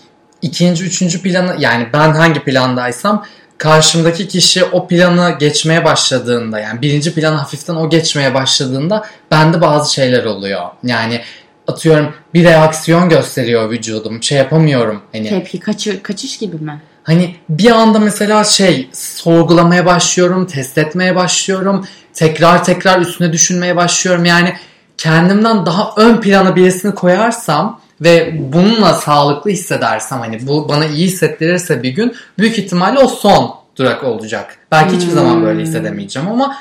ikinci, 0.43 0.85
üçüncü 0.85 1.23
planı 1.23 1.57
yani 1.59 1.87
ben 1.93 2.13
hangi 2.13 2.41
plandaysam 2.45 3.25
karşımdaki 3.59 4.29
kişi 4.29 4.65
o 4.65 4.89
planı 4.89 5.37
geçmeye 5.39 5.85
başladığında 5.85 6.61
yani 6.61 6.83
birinci 6.83 7.15
planı 7.15 7.37
hafiften 7.37 7.75
o 7.75 7.91
geçmeye 7.91 8.35
başladığında 8.35 9.07
bende 9.31 9.61
bazı 9.61 9.95
şeyler 9.95 10.25
oluyor. 10.25 10.63
Yani 10.85 11.21
atıyorum 11.69 12.15
bir 12.35 12.45
reaksiyon 12.45 13.09
gösteriyor 13.09 13.71
vücudum. 13.71 14.23
Şey 14.23 14.39
yapamıyorum. 14.39 15.03
Hani 15.13 15.29
Tepki 15.29 15.61
kaçı, 15.61 16.03
kaçış 16.03 16.39
gibi 16.39 16.57
mi? 16.57 16.83
Hani 17.03 17.37
bir 17.49 17.71
anda 17.71 17.99
mesela 17.99 18.45
şey 18.45 18.89
sorgulamaya 18.93 19.87
başlıyorum, 19.87 20.47
test 20.47 20.79
etmeye 20.79 21.17
başlıyorum, 21.17 21.87
tekrar 22.15 22.65
tekrar 22.65 23.01
üstüne 23.01 23.33
düşünmeye 23.33 23.77
başlıyorum. 23.77 24.25
Yani 24.25 24.55
kendimden 24.99 25.67
daha 25.67 25.95
ön 25.97 26.21
plana 26.21 26.57
birisini 26.57 26.95
koyarsam 26.95 27.81
ve 28.01 28.37
bununla 28.53 28.95
sağlıklı 28.95 29.51
hissedersem 29.51 30.19
hani 30.19 30.47
bu 30.47 30.69
bana 30.69 30.87
iyi 30.87 31.07
hissettirirse 31.07 31.83
bir 31.83 31.91
gün 31.91 32.17
büyük 32.39 32.59
ihtimalle 32.59 32.99
o 32.99 33.09
son 33.09 33.55
durak 33.77 34.05
olacak. 34.05 34.59
Belki 34.71 34.97
hiçbir 34.97 35.11
zaman 35.13 35.43
böyle 35.43 35.63
hissedemeyeceğim 35.63 36.29
ama 36.29 36.57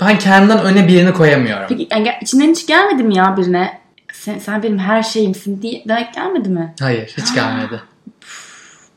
ben 0.00 0.18
kendimden 0.18 0.62
öne 0.64 0.88
birini 0.88 1.12
koyamıyorum. 1.12 1.66
Peki 1.68 1.88
yani 1.90 2.08
içinden 2.22 2.50
hiç 2.50 2.66
gelmedi 2.66 3.02
mi 3.02 3.16
ya 3.16 3.36
birine? 3.36 3.80
Sen, 4.12 4.38
sen 4.38 4.62
benim 4.62 4.78
her 4.78 5.02
şeyimsin 5.02 5.62
diye 5.62 5.84
demek 5.88 6.14
gelmedi 6.14 6.48
mi? 6.48 6.74
Hayır 6.80 7.14
hiç 7.18 7.34
gelmedi. 7.34 7.80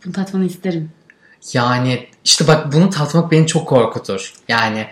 Bunu 0.06 0.14
tatmanı 0.14 0.46
isterim. 0.46 0.92
Yani 1.54 2.08
işte 2.24 2.48
bak 2.48 2.74
bunu 2.74 2.90
tatmak 2.90 3.32
beni 3.32 3.48
çok 3.48 3.68
korkutur. 3.68 4.34
Yani 4.48 4.88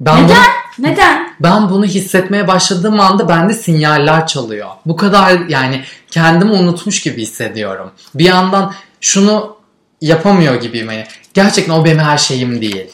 ben 0.00 0.24
bunu- 0.28 0.36
Neden? 0.78 1.27
Ben 1.40 1.70
bunu 1.70 1.84
hissetmeye 1.84 2.48
başladığım 2.48 3.00
anda 3.00 3.28
bende 3.28 3.54
sinyaller 3.54 4.26
çalıyor. 4.26 4.68
Bu 4.86 4.96
kadar 4.96 5.38
yani 5.48 5.84
kendimi 6.10 6.50
unutmuş 6.52 7.02
gibi 7.02 7.22
hissediyorum. 7.22 7.90
Bir 8.14 8.24
yandan 8.24 8.72
şunu 9.00 9.56
yapamıyor 10.00 10.60
gibiyim 10.60 10.86
hani. 10.88 11.04
Gerçekten 11.34 11.74
o 11.74 11.84
benim 11.84 11.98
her 11.98 12.18
şeyim 12.18 12.60
değil. 12.60 12.86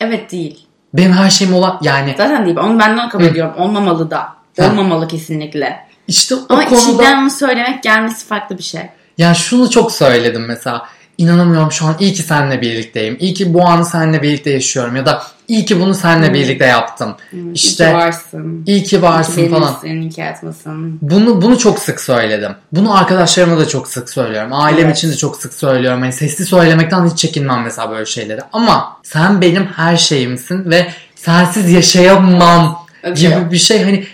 Evet 0.00 0.32
değil. 0.32 0.66
Benim 0.94 1.12
her 1.12 1.30
şeyim 1.30 1.54
olan 1.54 1.78
yani 1.82 2.14
Zaten 2.18 2.46
değil. 2.46 2.56
Onu 2.56 2.78
ben 2.78 2.96
de 2.98 3.08
kabul 3.08 3.24
ediyorum. 3.24 3.54
Olmamalı 3.58 4.10
da. 4.10 4.18
Ha. 4.18 4.66
Olmamalı 4.70 5.08
kesinlikle. 5.08 5.86
işte 6.08 6.34
o 6.34 6.38
Ama 6.48 6.64
konuda 6.64 6.80
içinden 6.80 7.22
onu 7.22 7.30
söylemek 7.30 7.82
gelmesi 7.82 8.26
farklı 8.26 8.58
bir 8.58 8.62
şey. 8.62 8.80
yani 9.18 9.36
şunu 9.36 9.70
çok 9.70 9.92
söyledim 9.92 10.44
mesela. 10.48 10.86
İnanamıyorum 11.18 11.72
şu 11.72 11.86
an 11.86 11.96
iyi 12.00 12.12
ki 12.12 12.22
seninle 12.22 12.60
birlikteyim. 12.60 13.16
İyi 13.20 13.34
ki 13.34 13.54
bu 13.54 13.66
anı 13.66 13.84
seninle 13.84 14.22
birlikte 14.22 14.50
yaşıyorum 14.50 14.96
ya 14.96 15.06
da 15.06 15.22
iyi 15.48 15.64
ki 15.64 15.80
bunu 15.80 15.94
seninle 15.94 16.34
birlikte 16.34 16.64
yaptım. 16.66 17.14
Hmm, 17.30 17.52
İşte 17.52 17.84
iyi 17.84 17.88
ki 17.88 17.94
varsın. 17.94 18.62
iyi 18.66 18.82
ki 18.84 19.02
varsın 19.02 19.40
iyi 19.40 19.48
ki 19.48 19.54
falan. 19.54 19.74
iyi 19.84 20.10
ki 20.10 20.22
hayatımdasın. 20.22 20.98
Bunu 21.02 21.42
bunu 21.42 21.58
çok 21.58 21.78
sık 21.78 22.00
söyledim. 22.00 22.52
Bunu 22.72 22.98
arkadaşlarıma 22.98 23.58
da 23.58 23.68
çok 23.68 23.88
sık 23.88 24.10
söylüyorum. 24.10 24.50
Ailem 24.52 24.84
Evet. 24.86 24.96
için 24.96 25.10
de 25.10 25.16
çok 25.16 25.36
sık 25.36 25.54
söylüyorum. 25.54 26.00
Hani 26.00 26.12
sesli 26.12 26.44
söylemekten 26.44 27.06
hiç 27.10 27.18
çekinmem 27.18 27.62
mesela 27.62 27.90
böyle 27.90 28.06
şeyleri. 28.06 28.40
Ama 28.52 28.96
sen 29.02 29.40
benim 29.40 29.66
her 29.66 29.96
şeyimsin 29.96 30.70
ve 30.70 30.86
sensiz 31.14 31.70
yaşayamam 31.72 32.78
şey 33.04 33.14
gibi 33.14 33.50
bir 33.52 33.58
şey 33.58 33.84
hani 33.84 34.04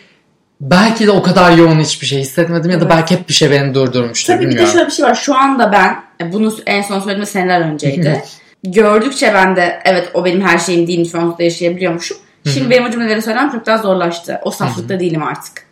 belki 0.60 1.06
de 1.06 1.10
o 1.10 1.22
kadar 1.22 1.52
yoğun 1.52 1.80
hiçbir 1.80 2.06
şey 2.06 2.20
hissetmedim 2.20 2.70
ya 2.70 2.80
da 2.80 2.84
Evet. 2.84 2.94
belki 2.96 3.14
hep 3.14 3.28
bir 3.28 3.34
şey 3.34 3.50
beni 3.50 3.74
durdurmuştur 3.74 4.32
Tabii 4.34 4.40
bir 4.40 4.46
de 4.46 4.50
bilmiyorum. 4.50 4.72
şöyle 4.72 4.86
bir 4.86 4.92
şey 4.92 5.04
var. 5.04 5.14
Şu 5.14 5.34
anda 5.36 5.72
ben 5.72 5.96
bunu 6.32 6.54
en 6.66 6.82
son 6.82 7.00
söylediğim 7.00 7.26
seneler 7.26 7.60
önceydi. 7.60 8.22
Gördükçe 8.64 9.34
ben 9.34 9.56
de 9.56 9.80
evet 9.84 10.10
o 10.14 10.24
benim 10.24 10.40
her 10.40 10.58
şeyim 10.58 10.86
değil 10.86 11.10
şu 11.12 11.20
anda 11.20 11.42
yaşayabiliyormuşum. 11.42 12.16
Şimdi 12.54 12.70
benim 12.70 12.84
o 12.84 12.90
cümleleri 12.90 13.22
söylemem 13.22 13.50
çok 13.50 13.66
daha 13.66 13.78
zorlaştı. 13.78 14.40
O 14.42 14.50
saflıkta 14.50 15.00
değilim 15.00 15.22
artık. 15.22 15.66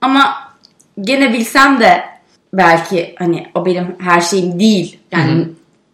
Ama 0.00 0.34
gene 1.00 1.32
bilsem 1.32 1.80
de 1.80 2.04
belki 2.52 3.14
hani 3.18 3.46
o 3.54 3.66
benim 3.66 3.96
her 3.98 4.20
şeyim 4.20 4.60
değil. 4.60 4.98
Yani 5.12 5.48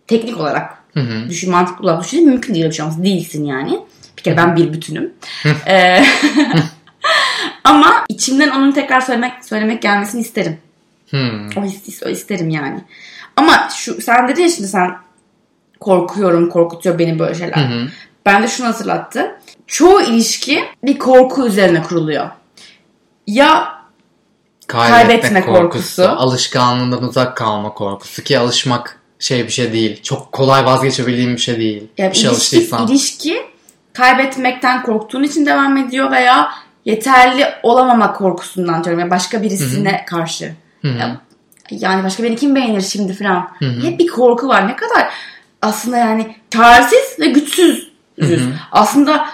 teknik 0.07 0.41
olarak 0.41 0.83
düşün 1.29 1.51
mantıklı 1.51 1.85
olarak 1.85 2.05
düşünün 2.05 2.29
mümkün 2.29 2.55
değil 2.55 2.67
bir 2.67 2.73
şey 2.73 2.85
olmaz. 2.85 3.03
Değilsin 3.03 3.45
yani. 3.45 3.81
Bir 4.17 4.23
kere 4.23 4.37
ben 4.37 4.57
bir 4.57 4.73
bütünüm. 4.73 5.13
Ee, 5.67 6.05
Ama 7.65 8.05
içimden 8.09 8.51
onun 8.51 8.73
tekrar 8.73 9.01
söylemek 9.01 9.45
söylemek 9.45 9.83
gelmesini 9.83 10.21
isterim. 10.21 10.59
Hmm. 11.11 11.49
O, 11.57 11.65
his, 11.65 12.03
o 12.03 12.09
isterim 12.09 12.51
yani. 12.51 12.81
Ama 13.37 13.69
şu 13.75 14.03
sen 14.03 14.29
dedin 14.29 14.43
ya 14.43 14.49
şimdi 14.49 14.69
sen 14.69 14.97
korkuyorum, 15.81 16.51
korkutuyor 16.51 16.99
beni 16.99 17.19
böyle 17.19 17.35
şeyler. 17.35 17.57
Hı 17.57 17.75
hı. 17.75 17.89
Ben 18.27 18.43
de 18.43 18.49
şunu 18.49 18.67
hatırlattı. 18.67 19.41
Çoğu 19.67 20.03
ilişki 20.03 20.65
bir 20.85 20.99
korku 20.99 21.47
üzerine 21.47 21.83
kuruluyor. 21.83 22.31
Ya 23.27 23.83
Kaybetme, 24.67 25.07
Kaybetme 25.07 25.41
korkusu, 25.41 26.03
korkusu. 26.03 26.09
alışkanlığından 26.23 27.03
uzak 27.03 27.37
kalma 27.37 27.75
korkusu 27.75 28.23
ki 28.23 28.39
alışmak 28.39 29.01
şey 29.19 29.45
bir 29.47 29.53
şey 29.53 29.73
değil. 29.73 30.03
Çok 30.03 30.33
kolay 30.33 30.65
vazgeçebildiğim 30.65 31.33
bir 31.33 31.41
şey 31.41 31.57
değil. 31.59 31.89
ya 31.99 32.11
bir 32.11 32.17
şey 32.17 32.23
ilişki, 32.23 32.29
alıştıysan. 32.29 32.89
ilişki 32.89 33.37
kaybetmekten 33.93 34.83
korktuğun 34.83 35.23
için 35.23 35.47
devam 35.47 35.77
ediyor 35.77 36.11
veya 36.11 36.51
yeterli 36.85 37.47
olamama 37.63 38.13
korkusundan 38.13 38.85
diyorum. 38.85 39.01
Ya 39.01 39.11
başka 39.11 39.43
birisine 39.43 40.05
karşı. 40.07 40.55
Hı 40.83 40.89
hı. 40.89 41.19
Ya, 41.73 41.91
yani 41.91 42.05
başka 42.05 42.23
beni 42.23 42.37
kim 42.37 42.55
beğenir 42.55 42.81
şimdi 42.81 43.15
falan. 43.15 43.49
Hı 43.59 43.65
hı. 43.65 43.87
Hep 43.87 43.99
bir 43.99 44.07
korku 44.07 44.49
var. 44.49 44.69
Ne 44.69 44.77
kadar 44.77 45.09
aslında 45.63 45.97
yani 45.97 46.37
çaresiz 46.51 47.21
ve 47.21 47.27
güçsüzüz. 47.27 47.89
Aslında 48.73 49.27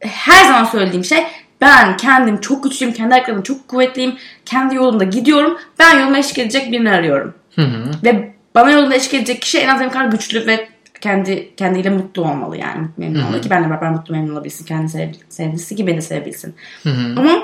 her 0.00 0.44
zaman 0.44 0.64
söylediğim 0.64 1.04
şey 1.04 1.26
ben 1.60 1.96
kendim 1.96 2.40
çok 2.40 2.64
güçlüyüm, 2.64 2.94
kendi 2.94 3.14
ayaklarım 3.14 3.42
çok 3.42 3.68
kuvvetliyim, 3.68 4.16
kendi 4.44 4.74
yolumda 4.74 5.04
gidiyorum. 5.04 5.58
Ben 5.78 6.00
yoluma 6.00 6.18
eşlik 6.18 6.38
edecek 6.38 6.72
birini 6.72 6.90
arıyorum. 6.90 7.34
Hı 7.54 7.62
hı. 7.62 7.90
Ve 8.04 8.34
bana 8.54 8.70
yolunda 8.70 8.94
eşlik 8.94 9.14
edecek 9.14 9.42
kişi 9.42 9.58
en 9.58 9.68
az 9.68 9.80
benim 9.80 9.90
kadar 9.90 10.04
güçlü 10.04 10.46
ve 10.46 10.68
kendi 11.00 11.56
kendiyle 11.56 11.90
mutlu 11.90 12.22
olmalı 12.22 12.56
yani. 12.56 12.80
Mutlu 12.80 12.92
memnun 12.96 13.22
olmalı 13.22 13.40
ki 13.40 13.50
benimle 13.50 13.70
beraber 13.70 13.90
mutlu 13.90 14.14
memnun 14.14 14.32
olabilsin. 14.32 14.64
Kendi 14.64 14.88
sev, 14.88 15.08
sevgilisi 15.28 15.76
ki 15.76 15.86
beni 15.86 16.02
sevebilsin. 16.02 16.54
Hı 16.82 16.90
hı. 16.90 17.20
Ama 17.20 17.42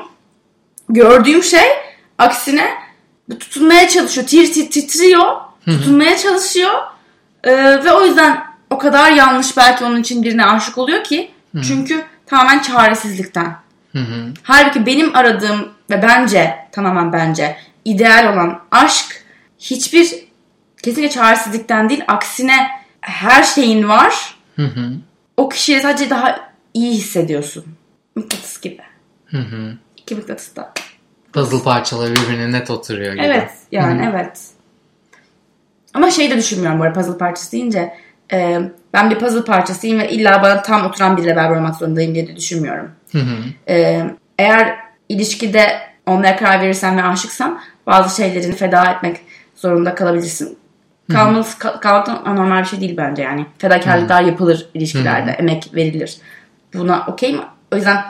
gördüğüm 0.89 1.43
şey 1.43 1.69
aksine 2.19 2.84
tutunmaya 3.31 3.89
çalışıyor. 3.89 4.27
Tir 4.27 4.53
tir 4.53 4.71
titriyor. 4.71 5.37
tutunmaya 5.65 6.19
çalışıyor. 6.19 6.73
Ee, 7.45 7.85
ve 7.85 7.93
o 7.93 8.05
yüzden 8.05 8.45
o 8.71 8.79
kadar 8.79 9.13
yanlış 9.13 9.57
belki 9.57 9.85
onun 9.85 10.01
için 10.01 10.23
birine 10.23 10.45
aşık 10.45 10.79
oluyor 10.79 11.05
ki. 11.05 11.31
Çünkü 11.63 12.05
tamamen 12.27 12.59
çaresizlikten. 12.59 13.57
Hı 13.93 13.99
hı. 13.99 14.33
Halbuki 14.43 14.87
benim 14.87 15.17
aradığım 15.17 15.69
ve 15.91 16.03
bence 16.03 16.55
tamamen 16.73 17.13
bence 17.13 17.57
ideal 17.85 18.33
olan 18.33 18.61
aşk 18.71 19.25
hiçbir 19.59 20.15
kesinlikle 20.83 21.11
çaresizlikten 21.15 21.89
değil 21.89 22.05
aksine 22.09 22.69
her 23.01 23.43
şeyin 23.43 23.89
var. 23.89 24.35
Hı 24.57 24.67
hı. 24.67 24.93
O 25.37 25.49
kişiye 25.49 25.81
sadece 25.81 26.11
daha 26.11 26.53
iyi 26.75 26.93
hissediyorsun. 26.93 27.65
Mıknatıs 28.15 28.61
gibi. 28.61 28.83
Hı 29.27 29.39
hı. 29.39 29.77
İki 29.97 30.15
mıknatıs 30.15 30.57
da. 30.57 30.73
Puzzle 31.35 31.63
parçaları 31.65 32.13
birbirine 32.17 32.53
net 32.53 32.71
oturuyor 32.71 33.13
gibi. 33.13 33.23
Evet 33.23 33.51
yani 33.73 34.11
evet. 34.13 34.41
Ama 35.95 36.11
şey 36.11 36.31
de 36.31 36.37
düşünmüyorum 36.37 36.79
bu 36.79 36.83
arada 36.85 37.01
puzzle 37.01 37.19
parçası 37.19 37.53
deyince. 37.53 37.95
e, 38.33 38.61
ben 38.93 39.11
bir 39.11 39.19
puzzle 39.19 39.45
parçasıyım 39.45 39.99
ve 39.99 40.11
illa 40.11 40.43
bana 40.43 40.63
tam 40.63 40.87
oturan 40.87 41.17
biriyle 41.17 41.37
beraber 41.37 41.57
olmak 41.57 41.77
zorundayım 41.77 42.15
diye 42.15 42.29
de 42.29 42.37
düşünmüyorum. 42.37 42.91
Hı 43.13 43.19
hı. 43.19 43.37
E, 43.69 44.03
eğer 44.39 44.79
ilişkide 45.09 45.79
olmaya 46.07 46.37
karar 46.37 46.61
verirsen 46.61 46.97
ve 46.99 47.03
aşıksan 47.05 47.61
bazı 47.87 48.17
şeylerini 48.17 48.55
feda 48.55 48.85
etmek 48.85 49.21
zorunda 49.57 49.95
kalabilirsin. 49.95 50.59
Kalması, 51.13 51.59
kal- 51.59 51.81
kalmak 51.81 52.07
da 52.07 52.13
normal 52.33 52.61
bir 52.61 52.65
şey 52.69 52.81
değil 52.81 52.97
bence 52.97 53.23
yani. 53.23 53.47
Fedakarlıklar 53.59 54.23
yapılır 54.23 54.69
ilişkilerde. 54.75 55.31
Emek 55.31 55.71
verilir. 55.75 56.17
Buna 56.75 57.05
okey 57.07 57.33
mi? 57.33 57.41
O 57.73 57.77
yüzden 57.77 58.05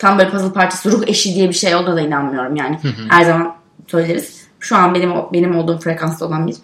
tam 0.00 0.18
böyle 0.18 0.30
puzzle 0.30 0.52
parçası 0.52 0.92
ruh 0.92 1.02
eşi 1.06 1.34
diye 1.34 1.48
bir 1.48 1.54
şey 1.54 1.74
olduğuna 1.74 1.96
da 1.96 2.00
inanmıyorum 2.00 2.56
yani. 2.56 2.78
Her 3.08 3.24
zaman 3.24 3.56
söyleriz. 3.86 4.40
Şu 4.60 4.76
an 4.76 4.94
benim 4.94 5.12
benim 5.32 5.56
olduğum 5.56 5.78
frekansta 5.78 6.26
olan 6.26 6.46
bir 6.46 6.56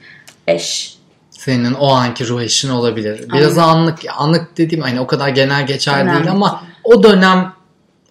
eş. 0.46 0.96
Senin 1.31 1.72
o 1.75 1.88
anki 1.92 2.29
ruh 2.29 2.42
eşin 2.42 2.70
olabilir. 2.70 3.25
Biraz 3.33 3.59
anlık 3.59 3.99
anlık 4.16 4.59
dediğim 4.59 4.85
hani 4.85 5.01
o 5.01 5.07
kadar 5.07 5.29
genel 5.29 5.66
geçer 5.66 5.99
Genel 5.99 6.14
değil 6.14 6.31
ama 6.31 6.62
o 6.85 7.03
dönem 7.03 7.53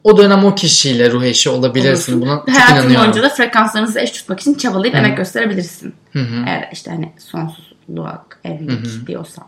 o 0.04 0.18
dönem 0.18 0.46
o 0.46 0.56
kişiyle 0.56 1.12
ruh 1.12 1.24
eşi 1.24 1.50
olabilirsin. 1.50 2.22
Buna 2.22 2.36
çok 2.36 2.50
Hayatın 2.50 2.76
inanıyorum. 2.76 3.02
boyunca 3.02 3.24
da 3.24 3.30
frekanslarınızı 3.30 4.00
eş 4.00 4.12
tutmak 4.12 4.40
için 4.40 4.54
çabalayıp 4.54 4.96
emek 4.96 5.18
gösterebilirsin. 5.18 5.94
Hı 6.14 6.20
hı. 6.20 6.44
Eğer 6.48 6.70
işte 6.74 6.92
hani 6.92 7.14
sonsuzluğa 7.18 8.26
evlilik 8.44 9.08
diyorsan. 9.08 9.46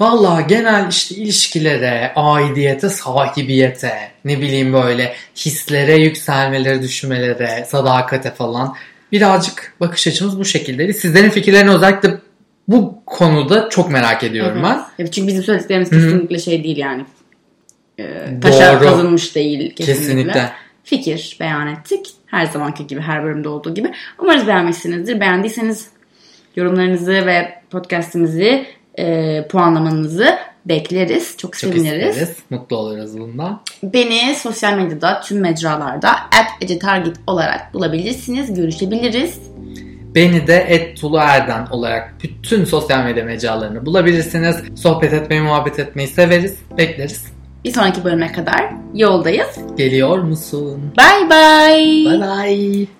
Valla 0.00 0.40
genel 0.40 0.88
işte 0.90 1.14
ilişkilere, 1.14 2.12
aidiyete, 2.16 2.88
sahibiyete, 2.88 4.10
ne 4.24 4.40
bileyim 4.40 4.72
böyle 4.72 5.14
hislere, 5.36 5.96
yükselmelere, 5.96 6.82
düşmelere, 6.82 7.64
sadakate 7.68 8.30
falan 8.30 8.74
birazcık 9.12 9.74
bakış 9.80 10.06
açımız 10.06 10.38
bu 10.38 10.44
şekildeydi. 10.44 10.94
Sizlerin 10.94 11.30
fikirlerini 11.30 11.70
özellikle 11.70 12.18
bu 12.68 13.02
konuda 13.06 13.68
çok 13.68 13.90
merak 13.90 14.24
ediyorum 14.24 14.60
ben. 14.62 14.80
Evet, 14.98 15.12
çünkü 15.12 15.28
bizim 15.28 15.42
söylediklerimiz 15.42 15.90
kesinlikle 15.90 16.38
şey 16.38 16.64
değil 16.64 16.76
yani. 16.76 17.04
Ee, 17.98 18.40
taşa 18.42 18.80
Doğru. 18.80 18.84
kazınmış 18.84 19.34
değil 19.34 19.74
kesinlikle. 19.74 20.04
Kesinlikle. 20.04 20.50
Fikir 20.84 21.36
beyan 21.40 21.66
ettik. 21.68 22.06
Her 22.26 22.46
zamanki 22.46 22.86
gibi 22.86 23.00
her 23.00 23.24
bölümde 23.24 23.48
olduğu 23.48 23.74
gibi. 23.74 23.92
Umarız 24.18 24.46
beğenmişsinizdir. 24.46 25.20
Beğendiyseniz 25.20 25.88
yorumlarınızı 26.56 27.12
ve 27.12 27.62
podcastimizi 27.70 28.66
e, 28.98 29.46
puanlamanızı 29.48 30.38
bekleriz. 30.64 31.36
Çok, 31.36 31.58
Çok 31.58 31.70
seviniriz. 31.70 32.16
isteriz. 32.16 32.36
Mutlu 32.50 32.76
oluruz 32.76 33.18
bundan. 33.18 33.60
Beni 33.82 34.34
sosyal 34.34 34.74
medyada 34.74 35.20
tüm 35.20 35.40
mecralarda 35.40 36.10
@ecetargit 36.60 37.16
olarak 37.26 37.74
bulabilirsiniz. 37.74 38.54
Görüşebiliriz. 38.54 39.38
Beni 40.14 40.46
de 40.46 40.56
et 40.68 41.00
Tulu 41.00 41.18
Erden 41.18 41.66
olarak 41.66 42.14
bütün 42.22 42.64
sosyal 42.64 43.04
medya 43.04 43.24
mecralarını 43.24 43.86
bulabilirsiniz. 43.86 44.56
Sohbet 44.76 45.12
etmeyi, 45.12 45.40
muhabbet 45.42 45.78
etmeyi 45.78 46.08
severiz. 46.08 46.56
Bekleriz. 46.78 47.26
Bir 47.64 47.72
sonraki 47.72 48.04
bölüme 48.04 48.32
kadar 48.32 48.70
yoldayız. 48.94 49.48
Geliyor 49.76 50.18
musun? 50.18 50.92
Bye 50.98 51.30
bye. 51.30 52.12
Bye 52.12 52.20
bye. 52.20 52.97